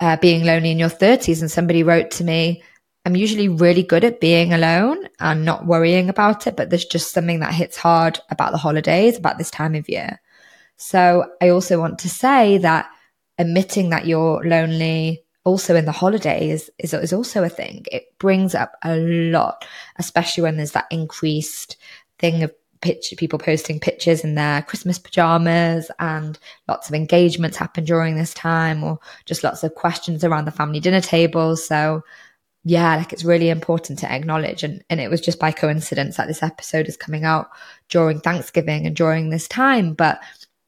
uh, 0.00 0.16
being 0.16 0.44
lonely 0.44 0.70
in 0.70 0.78
your 0.78 0.88
30s 0.88 1.40
and 1.40 1.50
somebody 1.50 1.82
wrote 1.82 2.10
to 2.12 2.24
me, 2.24 2.62
I'm 3.04 3.16
usually 3.16 3.48
really 3.48 3.82
good 3.82 4.04
at 4.04 4.20
being 4.20 4.52
alone 4.52 5.08
and 5.20 5.44
not 5.44 5.66
worrying 5.66 6.08
about 6.08 6.46
it, 6.46 6.56
but 6.56 6.70
there's 6.70 6.84
just 6.84 7.12
something 7.12 7.40
that 7.40 7.54
hits 7.54 7.76
hard 7.76 8.20
about 8.30 8.52
the 8.52 8.58
holidays, 8.58 9.16
about 9.16 9.38
this 9.38 9.50
time 9.50 9.74
of 9.74 9.88
year. 9.88 10.20
So 10.76 11.26
I 11.40 11.48
also 11.48 11.80
want 11.80 11.98
to 12.00 12.08
say 12.08 12.58
that 12.58 12.90
admitting 13.38 13.90
that 13.90 14.06
you're 14.06 14.42
lonely 14.44 15.24
also 15.48 15.74
in 15.74 15.86
the 15.86 15.92
holidays 15.92 16.70
is, 16.78 16.92
is 16.92 17.12
also 17.12 17.42
a 17.42 17.48
thing. 17.48 17.84
It 17.90 18.16
brings 18.18 18.54
up 18.54 18.76
a 18.84 18.96
lot, 18.96 19.64
especially 19.96 20.42
when 20.42 20.56
there's 20.56 20.72
that 20.72 20.86
increased 20.90 21.76
thing 22.18 22.42
of 22.42 22.54
people 22.80 23.38
posting 23.38 23.80
pictures 23.80 24.22
in 24.22 24.34
their 24.34 24.62
Christmas 24.62 24.98
pajamas 24.98 25.90
and 25.98 26.38
lots 26.68 26.88
of 26.88 26.94
engagements 26.94 27.56
happen 27.56 27.84
during 27.84 28.14
this 28.14 28.32
time 28.34 28.84
or 28.84 29.00
just 29.24 29.42
lots 29.42 29.64
of 29.64 29.74
questions 29.74 30.22
around 30.22 30.44
the 30.44 30.52
family 30.52 30.78
dinner 30.78 31.00
table. 31.00 31.56
So 31.56 32.04
yeah, 32.64 32.96
like 32.96 33.12
it's 33.12 33.24
really 33.24 33.48
important 33.48 33.98
to 34.00 34.12
acknowledge. 34.12 34.62
And, 34.62 34.84
and 34.90 35.00
it 35.00 35.10
was 35.10 35.20
just 35.20 35.40
by 35.40 35.50
coincidence 35.50 36.18
that 36.18 36.28
this 36.28 36.42
episode 36.42 36.86
is 36.86 36.96
coming 36.96 37.24
out 37.24 37.48
during 37.88 38.20
Thanksgiving 38.20 38.86
and 38.86 38.94
during 38.94 39.30
this 39.30 39.48
time, 39.48 39.94
but 39.94 40.20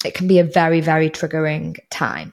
it 0.05 0.15
can 0.15 0.27
be 0.27 0.39
a 0.39 0.45
very, 0.45 0.81
very 0.81 1.11
triggering 1.11 1.77
time. 1.91 2.33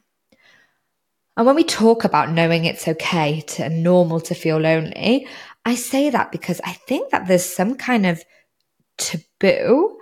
And 1.38 1.46
when 1.46 1.56
we 1.56 1.64
talk 1.64 2.04
about 2.04 2.32
knowing 2.32 2.66
it's 2.66 2.88
okay 2.88 3.42
to 3.42 3.70
normal 3.70 4.20
to 4.22 4.34
feel 4.34 4.58
lonely, 4.58 5.28
I 5.64 5.76
say 5.76 6.10
that 6.10 6.32
because 6.32 6.60
I 6.66 6.74
think 6.74 7.12
that 7.12 7.28
there's 7.28 7.46
some 7.46 7.76
kind 7.76 8.08
of 8.08 8.24
taboo 8.98 10.00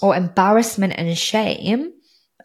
or 0.00 0.16
embarrassment 0.16 0.94
and 0.96 1.16
shame 1.16 1.92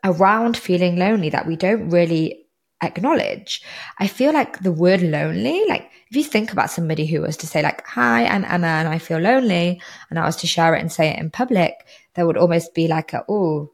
around 0.03 0.57
feeling 0.57 0.97
lonely 0.97 1.29
that 1.29 1.47
we 1.47 1.55
don't 1.55 1.89
really 1.89 2.45
acknowledge. 2.81 3.61
I 3.99 4.07
feel 4.07 4.33
like 4.33 4.59
the 4.59 4.71
word 4.71 5.01
lonely, 5.01 5.65
like 5.67 5.89
if 6.09 6.17
you 6.17 6.23
think 6.23 6.51
about 6.51 6.71
somebody 6.71 7.05
who 7.05 7.21
was 7.21 7.37
to 7.37 7.47
say 7.47 7.61
like, 7.61 7.85
hi, 7.87 8.25
I'm 8.25 8.43
Emma 8.43 8.67
and 8.67 8.87
I 8.87 8.97
feel 8.97 9.19
lonely, 9.19 9.81
and 10.09 10.19
I 10.19 10.25
was 10.25 10.37
to 10.37 10.47
share 10.47 10.75
it 10.75 10.81
and 10.81 10.91
say 10.91 11.09
it 11.09 11.19
in 11.19 11.31
public, 11.31 11.85
there 12.15 12.25
would 12.25 12.37
almost 12.37 12.73
be 12.73 12.87
like 12.87 13.13
a, 13.13 13.23
oh, 13.29 13.71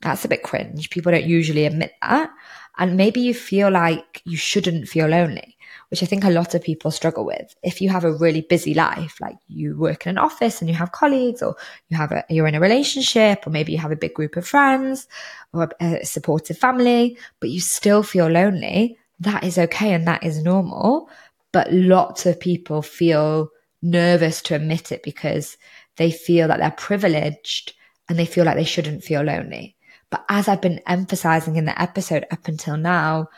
that's 0.00 0.24
a 0.24 0.28
bit 0.28 0.42
cringe. 0.42 0.90
People 0.90 1.12
don't 1.12 1.24
usually 1.24 1.64
admit 1.64 1.92
that. 2.02 2.30
And 2.78 2.96
maybe 2.96 3.20
you 3.20 3.34
feel 3.34 3.70
like 3.70 4.22
you 4.24 4.36
shouldn't 4.36 4.88
feel 4.88 5.06
lonely 5.06 5.54
which 5.94 6.02
I 6.02 6.06
think 6.06 6.24
a 6.24 6.30
lot 6.30 6.54
of 6.54 6.62
people 6.62 6.90
struggle 6.90 7.24
with. 7.24 7.54
If 7.62 7.80
you 7.80 7.88
have 7.88 8.04
a 8.04 8.12
really 8.12 8.40
busy 8.40 8.74
life, 8.74 9.20
like 9.20 9.36
you 9.46 9.76
work 9.76 10.06
in 10.06 10.10
an 10.10 10.18
office 10.18 10.60
and 10.60 10.68
you 10.68 10.74
have 10.74 10.90
colleagues 10.90 11.42
or 11.42 11.54
you 11.88 11.96
have 11.96 12.10
a, 12.10 12.24
you're 12.28 12.46
in 12.46 12.54
a 12.54 12.60
relationship 12.60 13.46
or 13.46 13.50
maybe 13.50 13.70
you 13.70 13.78
have 13.78 13.92
a 13.92 13.96
big 13.96 14.14
group 14.14 14.36
of 14.36 14.46
friends 14.46 15.06
or 15.52 15.70
a, 15.80 16.04
supportive 16.04 16.58
family, 16.58 17.16
but 17.40 17.50
you 17.50 17.60
still 17.60 18.02
feel 18.02 18.26
lonely, 18.26 18.98
that 19.20 19.44
is 19.44 19.58
okay 19.58 19.92
and 19.92 20.06
that 20.08 20.24
is 20.24 20.42
normal. 20.42 21.08
But 21.52 21.72
lots 21.72 22.26
of 22.26 22.40
people 22.40 22.82
feel 22.82 23.50
nervous 23.82 24.42
to 24.42 24.56
admit 24.56 24.90
it 24.90 25.02
because 25.02 25.56
they 25.96 26.10
feel 26.10 26.48
that 26.48 26.58
they're 26.58 26.72
privileged 26.72 27.72
and 28.08 28.18
they 28.18 28.26
feel 28.26 28.44
like 28.44 28.56
they 28.56 28.64
shouldn't 28.64 29.04
feel 29.04 29.22
lonely. 29.22 29.76
But 30.14 30.26
as 30.28 30.46
I've 30.46 30.60
been 30.60 30.80
emphasizing 30.86 31.56
in 31.56 31.64
the 31.64 31.82
episode 31.82 32.24
up 32.30 32.46
until 32.46 32.76
now, 32.76 33.30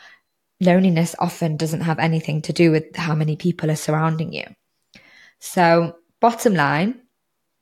loneliness 0.61 1.15
often 1.17 1.57
doesn't 1.57 1.81
have 1.81 1.97
anything 1.97 2.43
to 2.43 2.53
do 2.53 2.69
with 2.69 2.95
how 2.95 3.15
many 3.15 3.35
people 3.35 3.71
are 3.71 3.75
surrounding 3.75 4.31
you. 4.31 4.43
So, 5.39 5.95
bottom 6.19 6.53
line, 6.53 7.01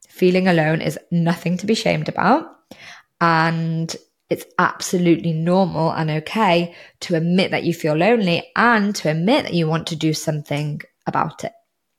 feeling 0.09 0.49
alone 0.49 0.81
is 0.81 0.99
nothing 1.11 1.55
to 1.59 1.65
be 1.65 1.75
shamed 1.75 2.09
about. 2.09 2.57
And 3.21 3.95
it's 4.29 4.43
absolutely 4.59 5.31
normal 5.31 5.91
and 5.93 6.11
okay 6.11 6.75
to 6.99 7.15
admit 7.15 7.51
that 7.51 7.63
you 7.63 7.73
feel 7.73 7.95
lonely 7.95 8.51
and 8.53 8.93
to 8.97 9.11
admit 9.11 9.43
that 9.45 9.53
you 9.53 9.65
want 9.65 9.87
to 9.87 9.95
do 9.95 10.13
something 10.13 10.81
about 11.07 11.45
it. 11.45 11.53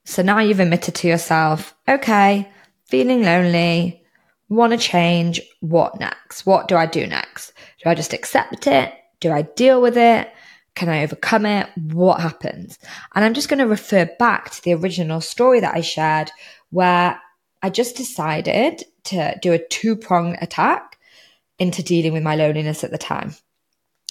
So 0.04 0.20
now 0.20 0.40
you've 0.40 0.60
admitted 0.60 0.96
to 0.96 1.08
yourself, 1.08 1.74
okay, 1.88 2.52
feeling 2.84 3.22
lonely, 3.22 4.05
want 4.48 4.72
to 4.72 4.78
change. 4.78 5.40
What 5.60 5.98
next? 5.98 6.46
What 6.46 6.68
do 6.68 6.76
I 6.76 6.86
do 6.86 7.06
next? 7.06 7.52
Do 7.82 7.90
I 7.90 7.94
just 7.94 8.12
accept 8.12 8.66
it? 8.66 8.92
Do 9.20 9.32
I 9.32 9.42
deal 9.42 9.80
with 9.80 9.96
it? 9.96 10.32
Can 10.74 10.88
I 10.88 11.02
overcome 11.02 11.46
it? 11.46 11.68
What 11.76 12.20
happens? 12.20 12.78
And 13.14 13.24
I'm 13.24 13.34
just 13.34 13.48
going 13.48 13.58
to 13.60 13.66
refer 13.66 14.08
back 14.18 14.50
to 14.50 14.62
the 14.62 14.74
original 14.74 15.20
story 15.20 15.60
that 15.60 15.74
I 15.74 15.80
shared 15.80 16.30
where 16.70 17.20
I 17.62 17.70
just 17.70 17.96
decided 17.96 18.84
to 19.04 19.38
do 19.40 19.52
a 19.52 19.58
two 19.58 19.96
prong 19.96 20.36
attack 20.40 20.98
into 21.58 21.82
dealing 21.82 22.12
with 22.12 22.22
my 22.22 22.36
loneliness 22.36 22.84
at 22.84 22.90
the 22.90 22.98
time. 22.98 23.34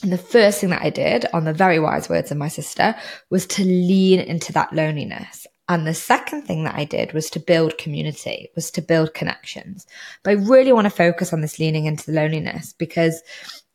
And 0.01 0.11
the 0.11 0.17
first 0.17 0.59
thing 0.59 0.71
that 0.71 0.81
I 0.81 0.89
did, 0.89 1.25
on 1.33 1.45
the 1.45 1.53
very 1.53 1.79
wise 1.79 2.09
words 2.09 2.31
of 2.31 2.37
my 2.37 2.47
sister, 2.47 2.95
was 3.29 3.45
to 3.47 3.63
lean 3.63 4.19
into 4.19 4.51
that 4.53 4.73
loneliness. 4.73 5.47
And 5.67 5.87
the 5.87 5.95
second 5.95 6.43
thing 6.43 6.63
that 6.63 6.75
I 6.75 6.85
did 6.85 7.13
was 7.13 7.29
to 7.31 7.39
build 7.39 7.79
community, 7.79 8.49
was 8.55 8.69
to 8.71 8.81
build 8.81 9.15
connections. 9.15 9.87
But 10.23 10.31
I 10.31 10.33
really 10.33 10.71
want 10.71 10.85
to 10.85 10.91
focus 10.91 11.33
on 11.33 11.41
this 11.41 11.57
leaning 11.57 11.85
into 11.85 12.05
the 12.05 12.11
loneliness 12.11 12.73
because 12.73 13.23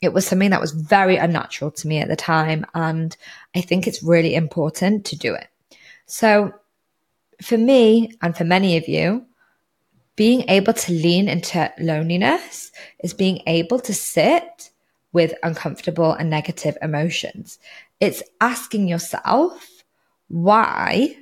it 0.00 0.12
was 0.12 0.26
something 0.26 0.50
that 0.50 0.60
was 0.60 0.70
very 0.70 1.16
unnatural 1.16 1.72
to 1.72 1.88
me 1.88 1.98
at 1.98 2.08
the 2.08 2.16
time. 2.16 2.64
And 2.74 3.16
I 3.56 3.60
think 3.60 3.86
it's 3.86 4.02
really 4.02 4.34
important 4.36 5.04
to 5.06 5.16
do 5.16 5.34
it. 5.34 5.48
So 6.06 6.54
for 7.42 7.58
me 7.58 8.12
and 8.22 8.36
for 8.36 8.44
many 8.44 8.76
of 8.76 8.88
you, 8.88 9.26
being 10.14 10.48
able 10.48 10.74
to 10.74 10.92
lean 10.92 11.28
into 11.28 11.72
loneliness 11.80 12.70
is 13.00 13.14
being 13.14 13.42
able 13.46 13.80
to 13.80 13.94
sit 13.94 14.70
with 15.12 15.34
uncomfortable 15.42 16.12
and 16.12 16.30
negative 16.30 16.76
emotions. 16.82 17.58
It's 18.00 18.22
asking 18.40 18.86
yourself 18.86 19.82
why 20.28 21.16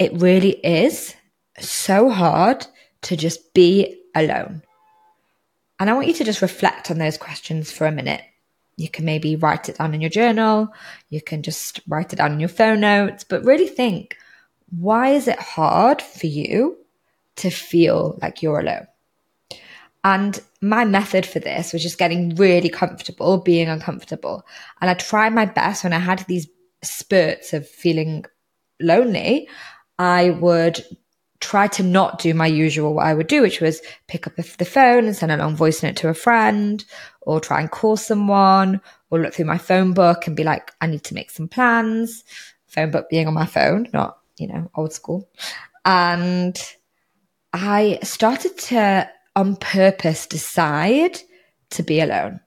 it 0.00 0.12
really 0.14 0.52
is 0.64 1.14
so 1.60 2.08
hard 2.08 2.66
to 3.02 3.16
just 3.16 3.54
be 3.54 4.00
alone. 4.14 4.62
And 5.78 5.88
I 5.88 5.92
want 5.92 6.08
you 6.08 6.14
to 6.14 6.24
just 6.24 6.42
reflect 6.42 6.90
on 6.90 6.98
those 6.98 7.18
questions 7.18 7.70
for 7.70 7.86
a 7.86 7.92
minute. 7.92 8.22
You 8.76 8.88
can 8.88 9.04
maybe 9.04 9.36
write 9.36 9.68
it 9.68 9.76
down 9.76 9.94
in 9.94 10.00
your 10.00 10.10
journal. 10.10 10.72
You 11.10 11.20
can 11.20 11.42
just 11.42 11.80
write 11.86 12.12
it 12.12 12.16
down 12.16 12.32
in 12.32 12.40
your 12.40 12.48
phone 12.48 12.80
notes, 12.80 13.24
but 13.24 13.44
really 13.44 13.68
think, 13.68 14.16
why 14.70 15.10
is 15.10 15.28
it 15.28 15.38
hard 15.38 16.00
for 16.00 16.26
you 16.26 16.78
to 17.36 17.50
feel 17.50 18.18
like 18.22 18.42
you're 18.42 18.60
alone? 18.60 18.86
And 20.02 20.40
my 20.62 20.86
method 20.86 21.26
for 21.26 21.40
this 21.40 21.74
was 21.74 21.82
just 21.82 21.98
getting 21.98 22.34
really 22.36 22.70
comfortable 22.70 23.36
being 23.38 23.68
uncomfortable. 23.68 24.46
And 24.80 24.88
I 24.88 24.94
tried 24.94 25.34
my 25.34 25.44
best 25.44 25.84
when 25.84 25.92
I 25.92 25.98
had 25.98 26.20
these 26.20 26.48
spurts 26.82 27.52
of 27.52 27.68
feeling 27.68 28.24
lonely. 28.80 29.46
I 30.00 30.30
would 30.30 30.82
try 31.40 31.66
to 31.66 31.82
not 31.82 32.18
do 32.20 32.32
my 32.32 32.46
usual 32.46 32.94
what 32.94 33.06
I 33.06 33.12
would 33.12 33.26
do, 33.26 33.42
which 33.42 33.60
was 33.60 33.82
pick 34.08 34.26
up 34.26 34.34
the 34.36 34.64
phone 34.64 35.04
and 35.04 35.14
send 35.14 35.30
a 35.30 35.36
long 35.36 35.54
voice 35.54 35.82
note 35.82 35.96
to 35.96 36.08
a 36.08 36.14
friend 36.14 36.82
or 37.20 37.38
try 37.38 37.60
and 37.60 37.70
call 37.70 37.98
someone 37.98 38.80
or 39.10 39.20
look 39.20 39.34
through 39.34 39.44
my 39.44 39.58
phone 39.58 39.92
book 39.92 40.26
and 40.26 40.34
be 40.34 40.42
like, 40.42 40.72
I 40.80 40.86
need 40.86 41.04
to 41.04 41.14
make 41.14 41.30
some 41.30 41.48
plans. 41.48 42.24
Phone 42.68 42.90
book 42.90 43.10
being 43.10 43.26
on 43.26 43.34
my 43.34 43.44
phone, 43.44 43.88
not, 43.92 44.18
you 44.38 44.48
know, 44.48 44.70
old 44.74 44.94
school. 44.94 45.28
And 45.84 46.58
I 47.52 47.98
started 48.02 48.56
to 48.56 49.10
on 49.36 49.56
purpose 49.56 50.26
decide 50.26 51.18
to 51.72 51.82
be 51.82 52.00
alone. 52.00 52.40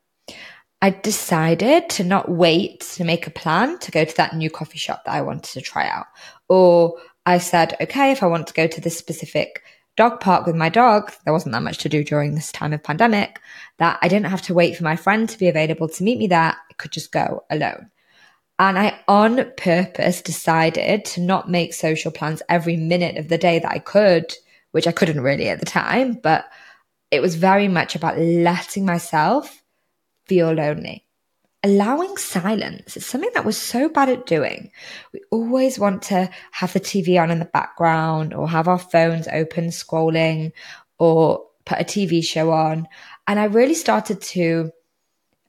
I 0.81 0.89
decided 0.89 1.87
to 1.91 2.03
not 2.03 2.29
wait 2.29 2.81
to 2.95 3.03
make 3.03 3.27
a 3.27 3.31
plan 3.31 3.77
to 3.79 3.91
go 3.91 4.03
to 4.03 4.17
that 4.17 4.35
new 4.35 4.49
coffee 4.49 4.79
shop 4.79 5.05
that 5.05 5.13
I 5.13 5.21
wanted 5.21 5.53
to 5.53 5.61
try 5.61 5.87
out 5.87 6.07
or 6.49 6.97
I 7.25 7.37
said, 7.37 7.75
okay, 7.79 8.11
if 8.11 8.21
I 8.21 8.27
want 8.27 8.47
to 8.47 8.53
go 8.53 8.67
to 8.67 8.81
this 8.81 8.97
specific 8.97 9.63
dog 9.95 10.19
park 10.19 10.45
with 10.45 10.55
my 10.55 10.69
dog, 10.69 11.11
there 11.23 11.33
wasn't 11.33 11.53
that 11.53 11.63
much 11.63 11.77
to 11.79 11.89
do 11.89 12.03
during 12.03 12.35
this 12.35 12.51
time 12.51 12.73
of 12.73 12.83
pandemic, 12.83 13.39
that 13.77 13.99
I 14.01 14.07
didn't 14.07 14.27
have 14.27 14.41
to 14.43 14.53
wait 14.53 14.75
for 14.75 14.83
my 14.83 14.95
friend 14.95 15.29
to 15.29 15.39
be 15.39 15.47
available 15.47 15.87
to 15.87 16.03
meet 16.03 16.17
me 16.17 16.27
there. 16.27 16.55
I 16.69 16.73
could 16.77 16.91
just 16.91 17.11
go 17.11 17.43
alone. 17.49 17.89
And 18.59 18.77
I 18.77 18.99
on 19.07 19.51
purpose 19.57 20.21
decided 20.21 21.05
to 21.05 21.21
not 21.21 21.49
make 21.49 21.73
social 21.73 22.11
plans 22.11 22.41
every 22.49 22.77
minute 22.77 23.17
of 23.17 23.27
the 23.27 23.37
day 23.37 23.59
that 23.59 23.71
I 23.71 23.79
could, 23.79 24.33
which 24.71 24.87
I 24.87 24.91
couldn't 24.91 25.21
really 25.21 25.49
at 25.49 25.59
the 25.59 25.65
time, 25.65 26.13
but 26.13 26.45
it 27.11 27.21
was 27.21 27.35
very 27.35 27.67
much 27.67 27.95
about 27.95 28.17
letting 28.17 28.85
myself 28.85 29.63
feel 30.25 30.51
lonely 30.51 31.05
allowing 31.63 32.17
silence 32.17 32.97
is 32.97 33.05
something 33.05 33.31
that 33.33 33.45
we're 33.45 33.51
so 33.53 33.87
bad 33.87 34.09
at 34.09 34.25
doing. 34.25 34.71
We 35.13 35.21
always 35.31 35.79
want 35.79 36.01
to 36.03 36.29
have 36.51 36.73
the 36.73 36.79
TV 36.79 37.21
on 37.21 37.31
in 37.31 37.39
the 37.39 37.45
background 37.45 38.33
or 38.33 38.49
have 38.49 38.67
our 38.67 38.79
phones 38.79 39.27
open 39.29 39.67
scrolling 39.67 40.51
or 40.99 41.45
put 41.65 41.79
a 41.79 41.85
TV 41.85 42.23
show 42.23 42.51
on. 42.51 42.87
And 43.27 43.39
I 43.39 43.45
really 43.45 43.75
started 43.75 44.21
to 44.21 44.71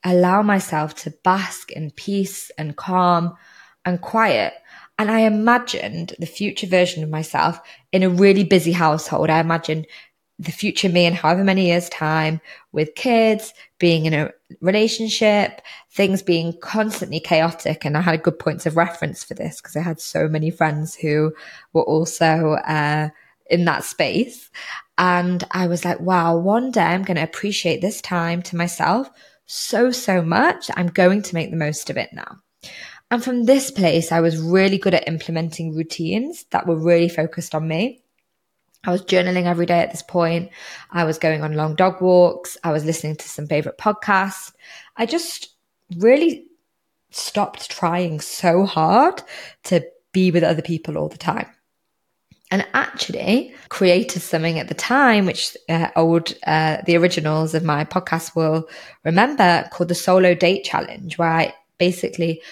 allow 0.05 0.43
myself 0.43 0.95
to 0.95 1.11
bask 1.25 1.73
in 1.73 1.91
peace 1.91 2.51
and 2.57 2.77
calm 2.77 3.37
and 3.85 4.01
quiet. 4.01 4.55
And 4.99 5.11
I 5.11 5.21
imagined 5.21 6.15
the 6.21 6.27
future 6.27 6.69
version 6.69 7.03
of 7.03 7.11
myself 7.11 7.61
in 7.91 8.05
a 8.05 8.09
really 8.09 8.45
busy 8.45 8.73
household. 8.73 9.31
I 9.31 9.41
imagined 9.41 9.87
the 10.39 10.53
future 10.53 10.89
me 10.89 11.07
in 11.07 11.15
however 11.15 11.45
many 11.45 11.67
years' 11.67 11.89
time 11.89 12.41
with 12.73 12.95
kids, 12.95 13.55
being 13.79 14.07
in 14.07 14.15
a 14.15 14.31
relationship, 14.61 15.61
things 15.91 16.23
being 16.23 16.59
constantly 16.61 17.21
chaotic. 17.21 17.85
And 17.85 17.97
I 17.97 18.01
had 18.01 18.23
good 18.23 18.39
points 18.39 18.67
of 18.67 18.77
reference 18.77 19.23
for 19.23 19.35
this 19.35 19.61
because 19.61 19.77
I 19.77 19.81
had 19.81 20.01
so 20.01 20.29
many 20.29 20.51
friends 20.51 20.95
who 20.95 21.33
were 21.73 21.85
also 21.85 22.55
uh, 22.67 23.11
in 23.47 23.65
that 23.67 23.85
space. 23.85 24.51
And 24.99 25.45
I 25.51 25.67
was 25.67 25.85
like, 25.85 26.01
wow, 26.01 26.37
one 26.37 26.71
day 26.71 26.83
I'm 26.83 27.03
going 27.03 27.17
to 27.17 27.23
appreciate 27.23 27.81
this 27.81 28.01
time 28.01 28.43
to 28.43 28.57
myself 28.57 29.11
so, 29.47 29.91
so 29.91 30.23
much. 30.23 30.71
I'm 30.77 30.89
going 30.89 31.23
to 31.23 31.35
make 31.35 31.51
the 31.51 31.57
most 31.57 31.91
of 31.91 31.97
it 31.97 32.11
now. 32.13 32.39
And 33.11 33.23
from 33.23 33.45
this 33.45 33.71
place, 33.71 34.11
I 34.11 34.21
was 34.21 34.41
really 34.41 34.79
good 34.79 34.95
at 34.95 35.07
implementing 35.07 35.75
routines 35.75 36.45
that 36.51 36.67
were 36.67 36.77
really 36.77 37.09
focused 37.09 37.55
on 37.55 37.69
me. 37.69 38.04
I 38.87 38.91
was 38.91 39.03
journaling 39.03 39.45
every 39.45 39.67
day 39.67 39.81
at 39.81 39.91
this 39.91 40.03
point. 40.03 40.51
I 40.91 41.05
was 41.05 41.19
going 41.19 41.43
on 41.43 41.55
long 41.55 41.75
dog 41.75 42.01
walks. 42.01 42.57
I 42.63 42.73
was 42.73 42.85
listening 42.85 43.17
to 43.17 43.29
some 43.29 43.47
favorite 43.47 43.79
podcasts. 43.79 44.53
I 44.97 45.07
just 45.07 45.55
really 45.97 46.47
stopped 47.11 47.71
trying 47.71 48.21
so 48.21 48.65
hard 48.65 49.23
to 49.65 49.85
be 50.13 50.31
with 50.31 50.45
other 50.45 50.63
people 50.63 50.99
all 50.99 51.09
the 51.09 51.19
time. 51.19 51.49
And 52.51 52.67
actually 52.75 53.55
created 53.69 54.21
something 54.21 54.59
at 54.59 54.69
the 54.69 54.75
time, 54.75 55.27
which 55.27 55.57
uh, 55.69 55.89
old, 55.97 56.35
uh, 56.47 56.79
the 56.87 56.97
originals 56.97 57.55
of 57.55 57.65
my 57.65 57.85
podcast 57.85 58.37
will 58.37 58.69
remember 59.03 59.69
called 59.73 59.89
the 59.89 59.95
solo 59.95 60.35
date 60.35 60.63
challenge, 60.65 61.19
where 61.19 61.31
I 61.31 61.55
basically 61.79 62.43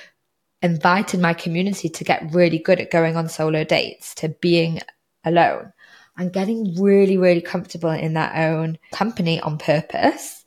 invited 0.62 1.20
my 1.20 1.34
community 1.34 1.88
to 1.88 2.04
get 2.04 2.32
really 2.32 2.58
good 2.58 2.80
at 2.80 2.90
going 2.90 3.16
on 3.16 3.28
solo 3.28 3.64
dates, 3.64 4.14
to 4.16 4.30
being 4.40 4.80
alone 5.24 5.72
and 6.16 6.32
getting 6.32 6.74
really, 6.80 7.16
really 7.16 7.40
comfortable 7.40 7.90
in 7.90 8.14
their 8.14 8.34
own 8.34 8.78
company 8.92 9.40
on 9.40 9.58
purpose. 9.58 10.44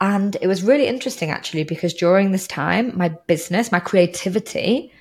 And 0.00 0.36
it 0.40 0.48
was 0.48 0.62
really 0.62 0.86
interesting 0.86 1.30
actually, 1.30 1.64
because 1.64 1.94
during 1.94 2.32
this 2.32 2.46
time, 2.46 2.96
my 2.96 3.08
business, 3.26 3.70
my 3.70 3.80
creativity, 3.80 4.92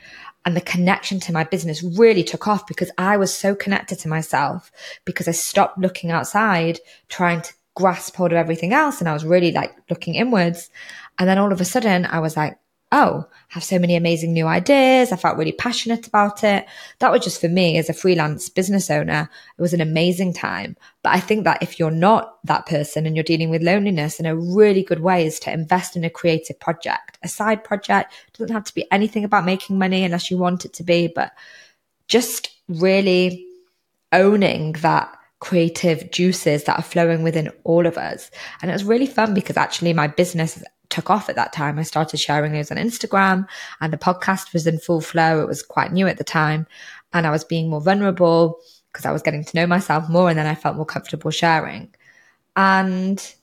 and 0.46 0.56
the 0.56 0.62
connection 0.62 1.20
to 1.22 1.34
my 1.34 1.44
business 1.44 1.84
really 1.84 2.24
took 2.24 2.48
off 2.48 2.66
because 2.68 2.92
I 2.98 3.18
was 3.18 3.34
so 3.34 3.54
connected 3.54 4.00
to 4.00 4.10
myself 4.10 4.72
because 5.06 5.28
I 5.28 5.32
stopped 5.32 5.78
looking 5.78 6.12
outside, 6.12 6.80
trying 7.10 7.42
to 7.42 7.54
grasp 7.76 8.16
hold 8.16 8.32
of 8.32 8.38
everything 8.38 8.74
else. 8.74 9.00
And 9.00 9.08
I 9.08 9.14
was 9.14 9.24
really 9.24 9.52
like 9.52 9.76
looking 9.90 10.16
inwards. 10.16 10.70
And 11.20 11.30
then 11.30 11.38
all 11.38 11.52
of 11.52 11.62
a 11.62 11.66
sudden 11.66 12.06
I 12.06 12.20
was 12.20 12.36
like, 12.36 12.58
oh, 12.92 13.26
I 13.30 13.54
have 13.54 13.64
so 13.64 13.80
many 13.80 13.96
amazing 13.96 14.34
new 14.34 14.48
ideas. 14.48 15.12
I 15.12 15.16
felt 15.16 15.38
really 15.38 15.54
passionate 15.54 16.08
about 16.08 16.44
it. 16.44 16.66
That 17.00 17.12
was 17.12 17.24
just 17.24 17.40
for 17.40 17.48
me 17.48 17.78
as 17.78 17.90
a 17.90 17.94
freelance 17.94 18.50
business 18.50 18.90
owner. 18.90 19.30
It 19.58 19.62
was 19.62 19.74
an 19.74 19.82
amazing 19.82 20.34
time. 20.34 20.76
But 21.02 21.14
I 21.14 21.22
think 21.22 21.46
that 21.46 21.64
if 21.64 21.80
you're 21.80 21.90
not 21.90 22.38
that 22.46 22.66
person 22.66 23.06
and 23.06 23.16
you're 23.16 23.24
dealing 23.24 23.50
with 23.50 23.62
loneliness, 23.62 24.18
then 24.18 24.26
a 24.26 24.36
really 24.36 24.84
good 24.84 25.00
way 25.00 25.26
is 25.26 25.40
to 25.42 25.54
invest 25.54 25.96
in 25.96 26.04
a 26.04 26.10
creative 26.10 26.60
project, 26.60 27.18
a 27.24 27.30
side 27.30 27.64
project. 27.64 28.14
It 28.28 28.38
doesn't 28.38 28.54
have 28.54 28.66
to 28.66 28.76
be 28.76 28.92
anything 28.92 29.24
about 29.24 29.46
making 29.46 29.78
money 29.78 30.04
unless 30.04 30.30
you 30.30 30.38
want 30.38 30.66
it 30.66 30.74
to 30.74 30.84
be, 30.84 31.08
but 31.08 31.32
just 32.08 32.52
really 32.68 33.46
owning 34.12 34.74
that 34.74 35.18
creative 35.40 36.12
juices 36.12 36.66
that 36.66 36.78
are 36.78 36.84
flowing 36.84 37.24
within 37.24 37.50
all 37.64 37.86
of 37.86 37.98
us. 37.98 38.30
And 38.62 38.70
it 38.70 38.74
was 38.74 38.84
really 38.84 39.08
fun 39.08 39.34
because 39.34 39.58
actually 39.58 39.94
my 39.94 40.08
business 40.08 40.62
took 40.92 41.10
off 41.10 41.30
at 41.30 41.36
that 41.36 41.54
time. 41.54 41.80
I 41.80 41.84
started 41.84 42.20
sharing 42.20 42.52
those 42.52 42.72
on 42.72 42.78
Instagram 42.78 43.48
and 43.80 43.92
the 43.92 43.98
podcast 43.98 44.54
was 44.54 44.68
in 44.68 44.80
full 44.80 45.02
flow. 45.02 45.42
It 45.42 45.48
was 45.48 45.64
quite 45.64 45.92
new 45.92 46.08
at 46.08 46.18
the 46.18 46.24
time 46.24 46.68
and 47.14 47.26
I 47.26 47.32
was 47.32 47.44
being 47.44 47.70
more 47.70 47.82
vulnerable 47.82 48.60
because 48.92 49.06
I 49.06 49.12
was 49.12 49.22
getting 49.22 49.44
to 49.44 49.58
know 49.58 49.68
myself 49.68 50.10
more 50.10 50.30
and 50.30 50.38
then 50.38 50.48
I 50.48 50.56
felt 50.56 50.76
more 50.76 50.86
comfortable 50.86 51.32
sharing. 51.32 51.94
And 52.56 53.36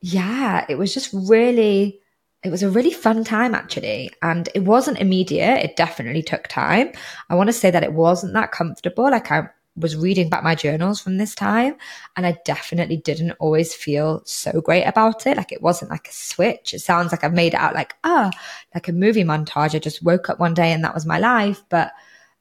yeah, 0.00 0.66
it 0.68 0.76
was 0.76 0.94
just 0.94 1.10
really, 1.12 2.00
it 2.42 2.50
was 2.50 2.62
a 2.62 2.70
really 2.70 2.92
fun 2.92 3.24
time 3.24 3.54
actually. 3.54 4.10
And 4.22 4.48
it 4.54 4.64
wasn't 4.64 4.98
immediate. 4.98 5.64
It 5.64 5.76
definitely 5.76 6.22
took 6.22 6.48
time. 6.48 6.92
I 7.28 7.34
want 7.34 7.48
to 7.48 7.54
say 7.54 7.70
that 7.70 7.82
it 7.82 7.92
wasn't 7.92 8.34
that 8.34 8.52
comfortable. 8.52 9.04
Like 9.04 9.30
I 9.30 9.48
was 9.80 9.96
reading 9.96 10.28
back 10.28 10.42
my 10.42 10.54
journals 10.54 11.00
from 11.00 11.16
this 11.16 11.34
time 11.34 11.76
and 12.16 12.26
I 12.26 12.38
definitely 12.44 12.98
didn't 12.98 13.32
always 13.32 13.74
feel 13.74 14.22
so 14.24 14.60
great 14.60 14.84
about 14.84 15.26
it. 15.26 15.36
Like 15.36 15.52
it 15.52 15.62
wasn't 15.62 15.90
like 15.90 16.08
a 16.08 16.12
switch. 16.12 16.74
It 16.74 16.80
sounds 16.80 17.12
like 17.12 17.24
I've 17.24 17.34
made 17.34 17.54
it 17.54 17.60
out 17.60 17.74
like, 17.74 17.94
ah, 18.04 18.30
oh, 18.32 18.38
like 18.74 18.88
a 18.88 18.92
movie 18.92 19.24
montage. 19.24 19.74
I 19.74 19.78
just 19.78 20.02
woke 20.02 20.30
up 20.30 20.38
one 20.38 20.54
day 20.54 20.72
and 20.72 20.84
that 20.84 20.94
was 20.94 21.06
my 21.06 21.18
life. 21.18 21.62
But 21.68 21.92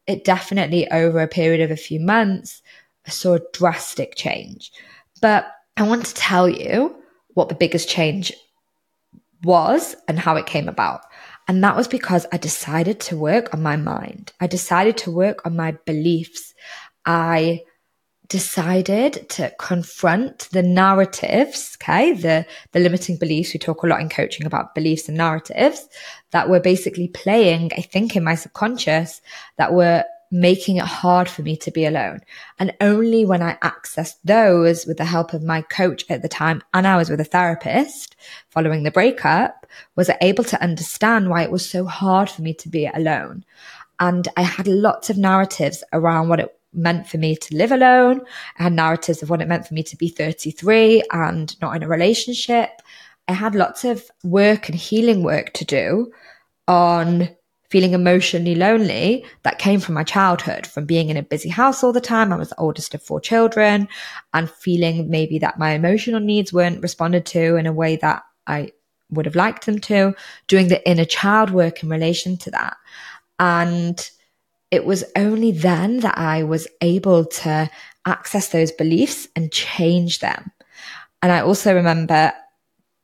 it 0.07 0.23
definitely 0.23 0.89
over 0.91 1.19
a 1.19 1.27
period 1.27 1.61
of 1.61 1.71
a 1.71 1.77
few 1.77 1.99
months, 1.99 2.61
I 3.07 3.11
saw 3.11 3.35
a 3.35 3.41
drastic 3.53 4.15
change. 4.15 4.71
But 5.21 5.51
I 5.77 5.83
want 5.83 6.05
to 6.05 6.13
tell 6.13 6.49
you 6.49 6.95
what 7.35 7.49
the 7.49 7.55
biggest 7.55 7.89
change 7.89 8.33
was 9.43 9.95
and 10.07 10.19
how 10.19 10.35
it 10.35 10.45
came 10.45 10.67
about. 10.67 11.01
And 11.47 11.63
that 11.63 11.75
was 11.75 11.87
because 11.87 12.27
I 12.31 12.37
decided 12.37 12.99
to 13.01 13.17
work 13.17 13.53
on 13.53 13.63
my 13.63 13.75
mind. 13.75 14.33
I 14.39 14.45
decided 14.45 14.97
to 14.97 15.11
work 15.11 15.45
on 15.45 15.55
my 15.55 15.71
beliefs. 15.85 16.53
I 17.09 17.63
decided 18.27 19.27
to 19.29 19.51
confront 19.57 20.47
the 20.51 20.61
narratives, 20.61 21.75
okay, 21.81 22.13
the, 22.13 22.45
the 22.71 22.79
limiting 22.79 23.17
beliefs. 23.17 23.51
We 23.51 23.59
talk 23.59 23.81
a 23.81 23.87
lot 23.87 23.99
in 23.99 24.09
coaching 24.09 24.45
about 24.45 24.75
beliefs 24.75 25.09
and 25.09 25.17
narratives 25.17 25.89
that 26.29 26.49
were 26.49 26.59
basically 26.59 27.07
playing, 27.07 27.71
I 27.75 27.81
think, 27.81 28.15
in 28.15 28.23
my 28.23 28.35
subconscious 28.35 29.21
that 29.57 29.73
were 29.73 30.03
making 30.29 30.77
it 30.77 30.85
hard 30.85 31.27
for 31.27 31.41
me 31.41 31.57
to 31.57 31.71
be 31.71 31.87
alone. 31.87 32.19
And 32.59 32.75
only 32.79 33.25
when 33.25 33.41
I 33.41 33.55
accessed 33.63 34.17
those 34.23 34.85
with 34.85 34.97
the 34.97 35.05
help 35.05 35.33
of 35.33 35.41
my 35.41 35.63
coach 35.63 36.05
at 36.09 36.21
the 36.21 36.29
time, 36.29 36.61
and 36.75 36.85
I 36.85 36.95
was 36.95 37.09
with 37.09 37.19
a 37.19 37.25
therapist 37.25 38.15
following 38.49 38.83
the 38.83 38.91
breakup, 38.91 39.65
was 39.95 40.11
I 40.11 40.17
able 40.21 40.43
to 40.43 40.61
understand 40.61 41.31
why 41.31 41.41
it 41.41 41.51
was 41.51 41.67
so 41.67 41.85
hard 41.85 42.29
for 42.29 42.43
me 42.43 42.53
to 42.53 42.69
be 42.69 42.85
alone. 42.85 43.43
And 43.99 44.27
I 44.37 44.43
had 44.43 44.67
lots 44.67 45.09
of 45.09 45.17
narratives 45.17 45.83
around 45.91 46.29
what 46.29 46.39
it 46.39 46.58
meant 46.73 47.07
for 47.07 47.17
me 47.17 47.35
to 47.35 47.55
live 47.55 47.71
alone. 47.71 48.21
I 48.57 48.63
had 48.63 48.73
narratives 48.73 49.23
of 49.23 49.29
what 49.29 49.41
it 49.41 49.47
meant 49.47 49.67
for 49.67 49.73
me 49.73 49.83
to 49.83 49.97
be 49.97 50.09
33 50.09 51.03
and 51.11 51.59
not 51.61 51.75
in 51.75 51.83
a 51.83 51.87
relationship. 51.87 52.69
I 53.27 53.33
had 53.33 53.55
lots 53.55 53.83
of 53.83 54.03
work 54.23 54.69
and 54.69 54.77
healing 54.77 55.23
work 55.23 55.53
to 55.53 55.65
do 55.65 56.11
on 56.67 57.29
feeling 57.69 57.93
emotionally 57.93 58.55
lonely 58.55 59.23
that 59.43 59.59
came 59.59 59.79
from 59.79 59.93
my 59.93 60.03
childhood, 60.03 60.65
from 60.65 60.85
being 60.85 61.09
in 61.09 61.17
a 61.17 61.23
busy 61.23 61.49
house 61.49 61.83
all 61.83 61.93
the 61.93 62.01
time. 62.01 62.33
I 62.33 62.37
was 62.37 62.49
the 62.49 62.59
oldest 62.59 62.95
of 62.95 63.03
four 63.03 63.21
children 63.21 63.87
and 64.33 64.49
feeling 64.49 65.09
maybe 65.09 65.37
that 65.39 65.59
my 65.59 65.71
emotional 65.71 66.19
needs 66.19 66.51
weren't 66.51 66.81
responded 66.81 67.25
to 67.27 67.57
in 67.57 67.67
a 67.67 67.73
way 67.73 67.95
that 67.97 68.23
I 68.47 68.71
would 69.11 69.25
have 69.25 69.35
liked 69.35 69.65
them 69.65 69.79
to, 69.79 70.15
doing 70.47 70.67
the 70.67 70.87
inner 70.89 71.05
child 71.05 71.51
work 71.51 71.83
in 71.83 71.89
relation 71.89 72.37
to 72.37 72.51
that. 72.51 72.77
And 73.39 74.09
it 74.71 74.85
was 74.85 75.03
only 75.15 75.51
then 75.51 75.99
that 76.01 76.17
I 76.17 76.43
was 76.43 76.67
able 76.81 77.25
to 77.25 77.69
access 78.05 78.49
those 78.49 78.71
beliefs 78.71 79.27
and 79.35 79.51
change 79.51 80.19
them. 80.19 80.51
And 81.21 81.31
I 81.31 81.41
also 81.41 81.73
remember 81.73 82.31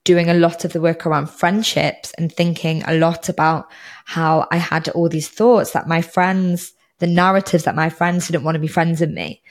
doing 0.04 0.30
a 0.30 0.36
lot 0.36 0.63
of 0.63 0.71
the 0.71 0.82
work 0.82 1.06
around 1.06 1.30
friendships 1.30 2.13
and 2.17 2.32
thinking 2.32 2.84
a 2.86 2.93
lot 2.93 3.28
about 3.28 3.71
how 4.06 4.47
I 4.51 4.58
had 4.58 4.88
all 4.89 5.10
these 5.10 5.28
thoughts 5.28 5.71
that 5.71 5.88
my 5.88 6.01
friends, 6.01 6.73
the 6.99 7.08
narratives 7.08 7.63
that 7.63 7.75
my 7.75 7.89
friends 7.89 8.28
didn't 8.28 8.43
want 8.43 8.56
to 8.56 8.60
be 8.60 8.67
friends 8.67 9.01
with 9.01 9.12
me. 9.12 9.41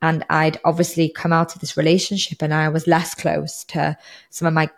And 0.00 0.24
I'd 0.30 0.60
obviously 0.64 1.08
come 1.08 1.32
out 1.32 1.54
of 1.54 1.60
this 1.60 1.76
relationship 1.76 2.42
and 2.42 2.54
I 2.54 2.68
was 2.68 2.86
less 2.86 3.14
close 3.14 3.64
to 3.68 3.96
some 4.30 4.46
of 4.46 4.54
my 4.54 4.70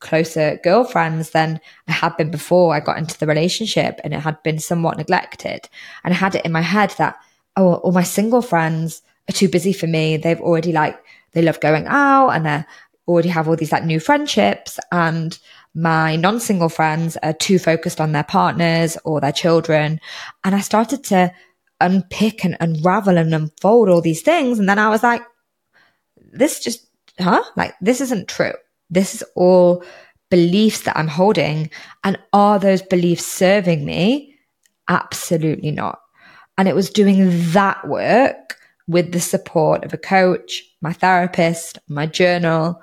closer 0.00 0.58
girlfriends 0.62 1.30
than 1.30 1.60
I 1.86 1.92
had 1.92 2.16
been 2.16 2.30
before 2.30 2.74
I 2.74 2.80
got 2.80 2.98
into 2.98 3.18
the 3.18 3.26
relationship 3.26 4.00
and 4.04 4.14
it 4.14 4.20
had 4.20 4.42
been 4.42 4.58
somewhat 4.58 4.98
neglected. 4.98 5.68
And 6.04 6.14
I 6.14 6.16
had 6.16 6.34
it 6.34 6.44
in 6.44 6.52
my 6.52 6.60
head 6.60 6.94
that, 6.98 7.16
oh, 7.56 7.74
all 7.74 7.92
my 7.92 8.02
single 8.02 8.42
friends 8.42 9.02
are 9.28 9.32
too 9.32 9.48
busy 9.48 9.72
for 9.72 9.86
me. 9.86 10.16
They've 10.16 10.40
already 10.40 10.72
like, 10.72 10.98
they 11.32 11.42
love 11.42 11.60
going 11.60 11.86
out 11.86 12.30
and 12.30 12.46
they 12.46 12.64
already 13.06 13.28
have 13.30 13.48
all 13.48 13.56
these 13.56 13.72
like 13.72 13.84
new 13.84 14.00
friendships 14.00 14.78
and 14.92 15.38
my 15.74 16.16
non-single 16.16 16.68
friends 16.68 17.16
are 17.22 17.32
too 17.32 17.58
focused 17.58 18.00
on 18.00 18.12
their 18.12 18.24
partners 18.24 18.96
or 19.04 19.20
their 19.20 19.32
children. 19.32 20.00
And 20.44 20.54
I 20.54 20.60
started 20.60 21.04
to 21.04 21.32
unpick 21.80 22.44
and 22.44 22.56
unravel 22.60 23.18
and 23.18 23.34
unfold 23.34 23.88
all 23.88 24.00
these 24.00 24.22
things. 24.22 24.58
And 24.58 24.68
then 24.68 24.78
I 24.78 24.88
was 24.88 25.02
like, 25.02 25.22
this 26.32 26.60
just, 26.60 26.86
huh? 27.18 27.42
Like 27.56 27.74
this 27.80 28.00
isn't 28.00 28.28
true. 28.28 28.54
This 28.90 29.14
is 29.14 29.24
all 29.34 29.84
beliefs 30.30 30.82
that 30.82 30.96
I'm 30.96 31.08
holding. 31.08 31.70
And 32.04 32.18
are 32.32 32.58
those 32.58 32.82
beliefs 32.82 33.26
serving 33.26 33.84
me? 33.84 34.34
Absolutely 34.88 35.70
not. 35.70 36.00
And 36.56 36.68
it 36.68 36.74
was 36.74 36.90
doing 36.90 37.28
that 37.52 37.86
work 37.86 38.56
with 38.86 39.12
the 39.12 39.20
support 39.20 39.84
of 39.84 39.92
a 39.92 39.98
coach, 39.98 40.64
my 40.80 40.92
therapist, 40.92 41.78
my 41.88 42.06
journal, 42.06 42.80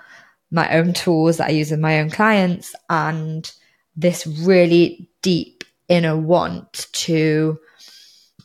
my 0.52 0.70
own 0.78 0.94
tools 0.94 1.38
that 1.38 1.48
I 1.48 1.52
use 1.52 1.72
with 1.72 1.80
my 1.80 2.00
own 2.00 2.10
clients, 2.10 2.74
and 2.90 3.52
this 3.96 4.26
really 4.28 5.10
deep 5.22 5.64
inner 5.90 6.16
want 6.16 6.88
to 6.92 7.60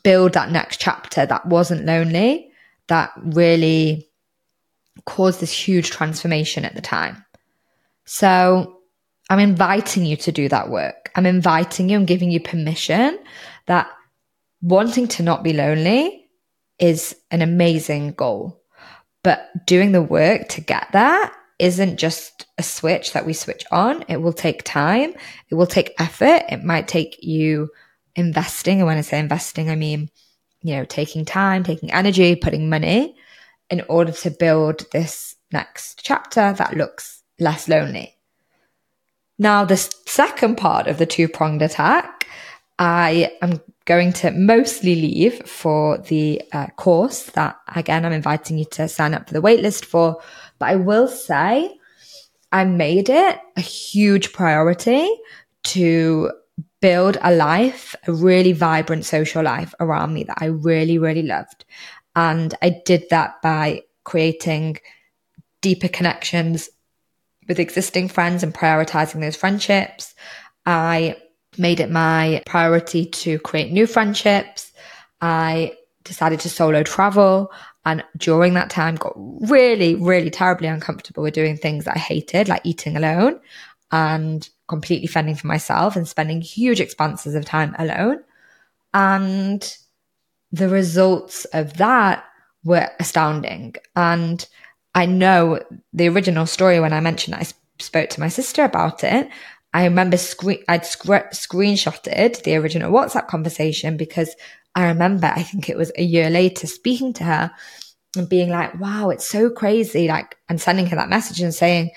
build 0.02 0.32
that 0.32 0.50
next 0.50 0.80
chapter 0.80 1.26
that 1.26 1.46
wasn't 1.46 1.84
lonely, 1.84 2.50
that 2.88 3.12
really 3.22 4.08
caused 5.04 5.40
this 5.40 5.52
huge 5.52 5.90
transformation 5.90 6.64
at 6.64 6.74
the 6.74 6.80
time. 6.80 7.24
So 8.12 8.80
I'm 9.30 9.38
inviting 9.38 10.04
you 10.04 10.16
to 10.16 10.32
do 10.32 10.48
that 10.48 10.68
work. 10.68 11.12
I'm 11.14 11.26
inviting 11.26 11.88
you 11.88 11.96
and 11.96 12.08
giving 12.08 12.32
you 12.32 12.40
permission 12.40 13.16
that 13.66 13.88
wanting 14.60 15.06
to 15.06 15.22
not 15.22 15.44
be 15.44 15.52
lonely 15.52 16.26
is 16.80 17.14
an 17.30 17.40
amazing 17.40 18.14
goal. 18.14 18.64
But 19.22 19.48
doing 19.64 19.92
the 19.92 20.02
work 20.02 20.48
to 20.48 20.60
get 20.60 20.88
there 20.92 21.30
isn't 21.60 22.00
just 22.00 22.46
a 22.58 22.64
switch 22.64 23.12
that 23.12 23.26
we 23.26 23.32
switch 23.32 23.64
on. 23.70 24.04
It 24.08 24.16
will 24.16 24.32
take 24.32 24.64
time. 24.64 25.14
It 25.48 25.54
will 25.54 25.68
take 25.68 25.94
effort. 26.00 26.42
It 26.48 26.64
might 26.64 26.88
take 26.88 27.22
you 27.22 27.68
investing. 28.16 28.78
And 28.78 28.88
when 28.88 28.98
I 28.98 29.02
say 29.02 29.20
investing, 29.20 29.70
I 29.70 29.76
mean, 29.76 30.10
you 30.62 30.74
know, 30.74 30.84
taking 30.84 31.24
time, 31.24 31.62
taking 31.62 31.92
energy, 31.92 32.34
putting 32.34 32.68
money 32.68 33.14
in 33.70 33.82
order 33.88 34.10
to 34.10 34.32
build 34.32 34.84
this 34.90 35.36
next 35.52 36.00
chapter 36.02 36.52
that 36.54 36.76
looks 36.76 37.19
less 37.40 37.68
lonely. 37.68 38.16
Now, 39.38 39.64
the 39.64 39.76
second 39.76 40.56
part 40.56 40.86
of 40.86 40.98
the 40.98 41.06
two 41.06 41.26
pronged 41.26 41.62
attack, 41.62 42.26
I 42.78 43.32
am 43.40 43.60
going 43.86 44.12
to 44.12 44.30
mostly 44.30 44.94
leave 44.94 45.46
for 45.46 45.98
the 45.98 46.42
uh, 46.52 46.66
course 46.76 47.24
that, 47.30 47.58
again, 47.74 48.04
I'm 48.04 48.12
inviting 48.12 48.58
you 48.58 48.66
to 48.72 48.86
sign 48.86 49.14
up 49.14 49.26
for 49.26 49.34
the 49.34 49.42
waitlist 49.42 49.84
for. 49.84 50.20
But 50.58 50.68
I 50.68 50.76
will 50.76 51.08
say, 51.08 51.74
I 52.52 52.64
made 52.64 53.08
it 53.08 53.38
a 53.56 53.60
huge 53.60 54.32
priority 54.32 55.08
to 55.64 56.32
build 56.80 57.16
a 57.22 57.34
life, 57.34 57.94
a 58.06 58.12
really 58.12 58.52
vibrant 58.52 59.04
social 59.04 59.42
life 59.42 59.74
around 59.80 60.12
me 60.12 60.24
that 60.24 60.38
I 60.40 60.46
really, 60.46 60.98
really 60.98 61.22
loved. 61.22 61.64
And 62.14 62.54
I 62.62 62.80
did 62.84 63.04
that 63.10 63.40
by 63.42 63.82
creating 64.04 64.78
deeper 65.60 65.88
connections 65.88 66.68
with 67.50 67.58
existing 67.58 68.06
friends 68.06 68.44
and 68.44 68.54
prioritizing 68.54 69.20
those 69.20 69.34
friendships. 69.34 70.14
I 70.66 71.16
made 71.58 71.80
it 71.80 71.90
my 71.90 72.44
priority 72.46 73.06
to 73.06 73.40
create 73.40 73.72
new 73.72 73.88
friendships. 73.88 74.70
I 75.20 75.72
decided 76.04 76.38
to 76.40 76.48
solo 76.48 76.84
travel. 76.84 77.50
And 77.84 78.04
during 78.16 78.54
that 78.54 78.70
time, 78.70 78.94
got 78.94 79.14
really, 79.16 79.96
really 79.96 80.30
terribly 80.30 80.68
uncomfortable 80.68 81.24
with 81.24 81.34
doing 81.34 81.56
things 81.56 81.86
that 81.86 81.96
I 81.96 81.98
hated, 81.98 82.48
like 82.48 82.60
eating 82.62 82.96
alone 82.96 83.40
and 83.90 84.48
completely 84.68 85.08
fending 85.08 85.34
for 85.34 85.48
myself 85.48 85.96
and 85.96 86.06
spending 86.06 86.40
huge 86.40 86.80
expanses 86.80 87.34
of 87.34 87.44
time 87.44 87.74
alone. 87.80 88.20
And 88.94 89.76
the 90.52 90.68
results 90.68 91.46
of 91.46 91.78
that 91.78 92.24
were 92.62 92.88
astounding. 93.00 93.74
And 93.96 94.46
I 94.94 95.06
know 95.06 95.60
the 95.92 96.08
original 96.08 96.46
story 96.46 96.80
when 96.80 96.92
I 96.92 97.00
mentioned 97.00 97.34
I 97.36 97.46
spoke 97.78 98.10
to 98.10 98.20
my 98.20 98.28
sister 98.28 98.64
about 98.64 99.04
it. 99.04 99.28
I 99.72 99.84
remember 99.84 100.16
screen 100.16 100.64
I'd 100.68 100.84
sc- 100.84 101.04
screenshotted 101.06 102.42
the 102.42 102.56
original 102.56 102.92
WhatsApp 102.92 103.28
conversation 103.28 103.96
because 103.96 104.34
I 104.74 104.86
remember 104.88 105.26
I 105.28 105.42
think 105.42 105.68
it 105.68 105.76
was 105.76 105.92
a 105.96 106.02
year 106.02 106.30
later 106.30 106.66
speaking 106.66 107.12
to 107.14 107.24
her 107.24 107.52
and 108.16 108.28
being 108.28 108.50
like, 108.50 108.78
"Wow, 108.80 109.10
it's 109.10 109.28
so 109.28 109.50
crazy!" 109.50 110.08
Like, 110.08 110.36
and 110.48 110.60
sending 110.60 110.86
her 110.86 110.96
that 110.96 111.08
message 111.08 111.40
and 111.40 111.54
saying, 111.54 111.90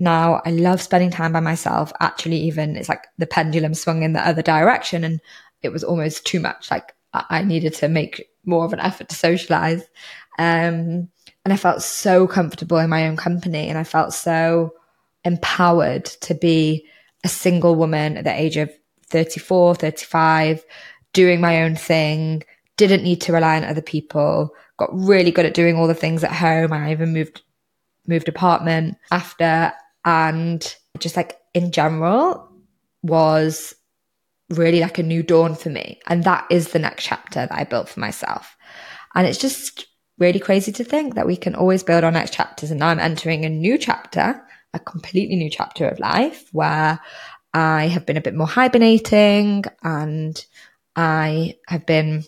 "Now 0.00 0.42
I 0.44 0.50
love 0.50 0.82
spending 0.82 1.10
time 1.10 1.32
by 1.32 1.40
myself." 1.40 1.92
Actually, 2.00 2.38
even 2.38 2.76
it's 2.76 2.88
like 2.88 3.06
the 3.18 3.26
pendulum 3.26 3.74
swung 3.74 4.02
in 4.02 4.14
the 4.14 4.26
other 4.26 4.42
direction, 4.42 5.04
and 5.04 5.20
it 5.62 5.70
was 5.70 5.84
almost 5.84 6.26
too 6.26 6.40
much. 6.40 6.70
Like 6.70 6.92
I 7.14 7.42
needed 7.42 7.74
to 7.74 7.88
make 7.88 8.26
more 8.44 8.64
of 8.64 8.72
an 8.72 8.80
effort 8.80 9.08
to 9.10 9.14
socialize. 9.14 9.84
Um, 10.38 11.08
and 11.44 11.52
I 11.52 11.56
felt 11.56 11.82
so 11.82 12.26
comfortable 12.26 12.78
in 12.78 12.90
my 12.90 13.08
own 13.08 13.16
company 13.16 13.68
and 13.68 13.78
I 13.78 13.84
felt 13.84 14.14
so 14.14 14.74
empowered 15.24 16.04
to 16.04 16.34
be 16.34 16.86
a 17.24 17.28
single 17.28 17.74
woman 17.74 18.16
at 18.16 18.24
the 18.24 18.32
age 18.32 18.56
of 18.56 18.70
34, 19.08 19.76
35, 19.76 20.64
doing 21.12 21.40
my 21.40 21.62
own 21.62 21.76
thing, 21.76 22.42
didn't 22.76 23.02
need 23.02 23.20
to 23.22 23.32
rely 23.32 23.56
on 23.56 23.64
other 23.64 23.82
people, 23.82 24.54
got 24.76 24.90
really 24.92 25.30
good 25.30 25.46
at 25.46 25.54
doing 25.54 25.76
all 25.76 25.86
the 25.86 25.94
things 25.94 26.24
at 26.24 26.32
home. 26.32 26.72
I 26.72 26.92
even 26.92 27.12
moved, 27.12 27.42
moved 28.06 28.28
apartment 28.28 28.96
after 29.10 29.72
and 30.04 30.74
just 30.98 31.16
like 31.16 31.38
in 31.54 31.70
general 31.70 32.48
was 33.02 33.74
really 34.50 34.80
like 34.80 34.98
a 34.98 35.02
new 35.02 35.22
dawn 35.22 35.54
for 35.54 35.70
me. 35.70 36.00
And 36.06 36.24
that 36.24 36.46
is 36.50 36.68
the 36.68 36.78
next 36.78 37.04
chapter 37.04 37.46
that 37.46 37.52
I 37.52 37.64
built 37.64 37.88
for 37.88 38.00
myself. 38.00 38.56
And 39.14 39.26
it's 39.26 39.38
just 39.38 39.86
really 40.18 40.38
crazy 40.38 40.72
to 40.72 40.84
think 40.84 41.14
that 41.14 41.26
we 41.26 41.36
can 41.36 41.54
always 41.54 41.82
build 41.82 42.04
our 42.04 42.10
next 42.10 42.32
chapters. 42.32 42.70
And 42.70 42.80
now 42.80 42.88
I'm 42.88 43.00
entering 43.00 43.44
a 43.44 43.48
new 43.48 43.78
chapter, 43.78 44.42
a 44.74 44.78
completely 44.78 45.36
new 45.36 45.50
chapter 45.50 45.88
of 45.88 45.98
life 45.98 46.48
where 46.52 47.00
I 47.54 47.88
have 47.88 48.06
been 48.06 48.16
a 48.16 48.22
bit 48.22 48.34
more 48.34 48.46
hibernating 48.46 49.64
and 49.82 50.44
I 50.96 51.56
have 51.68 51.86
been 51.86 52.24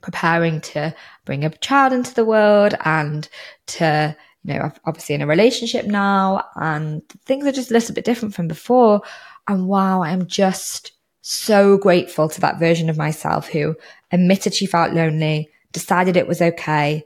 preparing 0.00 0.60
to 0.60 0.94
bring 1.24 1.44
a 1.44 1.50
child 1.50 1.92
into 1.92 2.14
the 2.14 2.24
world 2.24 2.74
and 2.84 3.28
to, 3.66 4.14
you 4.44 4.54
know, 4.54 4.70
obviously 4.84 5.14
in 5.14 5.22
a 5.22 5.26
relationship 5.26 5.86
now 5.86 6.44
and 6.56 7.08
things 7.24 7.46
are 7.46 7.52
just 7.52 7.70
a 7.70 7.74
little 7.74 7.94
bit 7.94 8.04
different 8.04 8.34
from 8.34 8.48
before. 8.48 9.02
And 9.48 9.66
wow, 9.66 10.02
I'm 10.02 10.26
just 10.26 10.92
so 11.22 11.78
grateful 11.78 12.28
to 12.28 12.40
that 12.42 12.58
version 12.58 12.90
of 12.90 12.98
myself 12.98 13.48
who 13.48 13.74
admitted 14.12 14.54
she 14.54 14.66
felt 14.66 14.92
lonely, 14.92 15.50
decided 15.74 16.16
it 16.16 16.26
was 16.26 16.40
okay, 16.40 17.04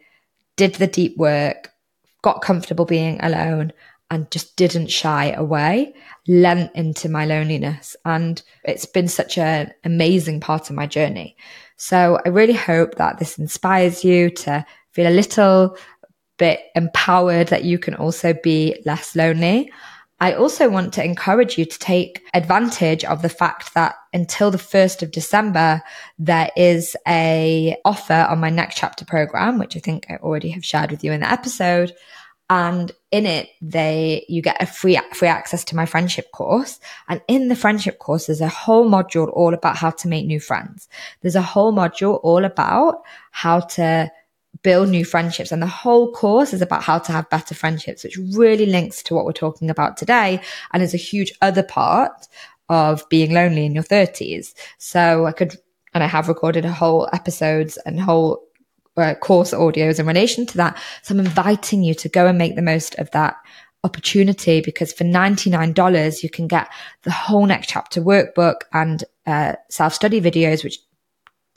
did 0.56 0.76
the 0.76 0.86
deep 0.86 1.16
work, 1.16 1.72
got 2.22 2.42
comfortable 2.42 2.84
being 2.84 3.18
alone, 3.20 3.72
and 4.10 4.30
just 4.30 4.56
didn't 4.56 4.86
shy 4.90 5.32
away, 5.32 5.92
lent 6.28 6.70
into 6.74 7.08
my 7.08 7.26
loneliness. 7.26 7.96
And 8.04 8.40
it's 8.64 8.86
been 8.86 9.08
such 9.08 9.36
an 9.36 9.72
amazing 9.84 10.40
part 10.40 10.70
of 10.70 10.76
my 10.76 10.86
journey. 10.86 11.36
So 11.76 12.18
I 12.24 12.28
really 12.28 12.54
hope 12.54 12.94
that 12.94 13.18
this 13.18 13.38
inspires 13.38 14.04
you 14.04 14.30
to 14.30 14.64
feel 14.92 15.08
a 15.08 15.10
little 15.10 15.76
bit 16.38 16.60
empowered 16.74 17.48
that 17.48 17.64
you 17.64 17.78
can 17.78 17.94
also 17.94 18.32
be 18.32 18.80
less 18.86 19.14
lonely. 19.14 19.72
I 20.20 20.32
also 20.34 20.68
want 20.68 20.92
to 20.94 21.04
encourage 21.04 21.58
you 21.58 21.64
to 21.64 21.78
take 21.78 22.24
advantage 22.34 23.04
of 23.04 23.22
the 23.22 23.28
fact 23.28 23.74
that 23.74 23.94
until 24.12 24.50
the 24.50 24.58
1st 24.58 25.02
of 25.02 25.10
December, 25.12 25.80
there 26.18 26.50
is 26.56 26.96
a 27.06 27.76
offer 27.84 28.26
on 28.28 28.40
my 28.40 28.50
next 28.50 28.76
chapter 28.76 29.04
program, 29.04 29.58
which 29.58 29.76
I 29.76 29.80
think 29.80 30.06
I 30.10 30.16
already 30.16 30.50
have 30.50 30.64
shared 30.64 30.90
with 30.90 31.04
you 31.04 31.12
in 31.12 31.20
the 31.20 31.30
episode. 31.30 31.92
And 32.50 32.90
in 33.12 33.26
it, 33.26 33.50
they, 33.60 34.24
you 34.28 34.40
get 34.42 34.60
a 34.62 34.66
free, 34.66 34.98
free 35.12 35.28
access 35.28 35.64
to 35.64 35.76
my 35.76 35.86
friendship 35.86 36.32
course. 36.32 36.80
And 37.08 37.20
in 37.28 37.48
the 37.48 37.56
friendship 37.56 37.98
course, 37.98 38.26
there's 38.26 38.40
a 38.40 38.48
whole 38.48 38.90
module 38.90 39.30
all 39.34 39.54
about 39.54 39.76
how 39.76 39.90
to 39.90 40.08
make 40.08 40.26
new 40.26 40.40
friends. 40.40 40.88
There's 41.20 41.36
a 41.36 41.42
whole 41.42 41.72
module 41.72 42.18
all 42.22 42.44
about 42.44 43.02
how 43.30 43.60
to 43.60 44.10
build 44.62 44.88
new 44.88 45.04
friendships. 45.04 45.52
And 45.52 45.62
the 45.62 45.66
whole 45.66 46.12
course 46.12 46.52
is 46.52 46.62
about 46.62 46.82
how 46.82 46.98
to 46.98 47.12
have 47.12 47.30
better 47.30 47.54
friendships, 47.54 48.04
which 48.04 48.18
really 48.34 48.66
links 48.66 49.02
to 49.04 49.14
what 49.14 49.24
we're 49.24 49.32
talking 49.32 49.70
about 49.70 49.96
today 49.96 50.40
and 50.72 50.82
is 50.82 50.94
a 50.94 50.98
huge 50.98 51.32
other 51.40 51.62
part 51.62 52.26
of 52.68 53.08
being 53.08 53.32
lonely 53.32 53.64
in 53.64 53.74
your 53.74 53.84
30s. 53.84 54.54
So 54.78 55.26
I 55.26 55.32
could, 55.32 55.56
and 55.94 56.02
I 56.02 56.06
have 56.06 56.28
recorded 56.28 56.64
a 56.64 56.72
whole 56.72 57.08
episodes 57.12 57.78
and 57.86 58.00
whole 58.00 58.42
uh, 58.96 59.14
course 59.14 59.52
audios 59.52 60.00
in 60.00 60.06
relation 60.06 60.44
to 60.46 60.56
that. 60.56 60.78
So 61.02 61.14
I'm 61.14 61.20
inviting 61.20 61.82
you 61.82 61.94
to 61.94 62.08
go 62.08 62.26
and 62.26 62.36
make 62.36 62.56
the 62.56 62.62
most 62.62 62.94
of 62.96 63.10
that 63.12 63.36
opportunity 63.84 64.60
because 64.60 64.92
for 64.92 65.04
$99 65.04 66.22
you 66.22 66.28
can 66.28 66.48
get 66.48 66.68
the 67.02 67.12
whole 67.12 67.46
next 67.46 67.68
chapter 67.68 68.02
workbook 68.02 68.62
and 68.72 69.04
uh, 69.24 69.54
self-study 69.70 70.20
videos 70.20 70.64
which 70.64 70.78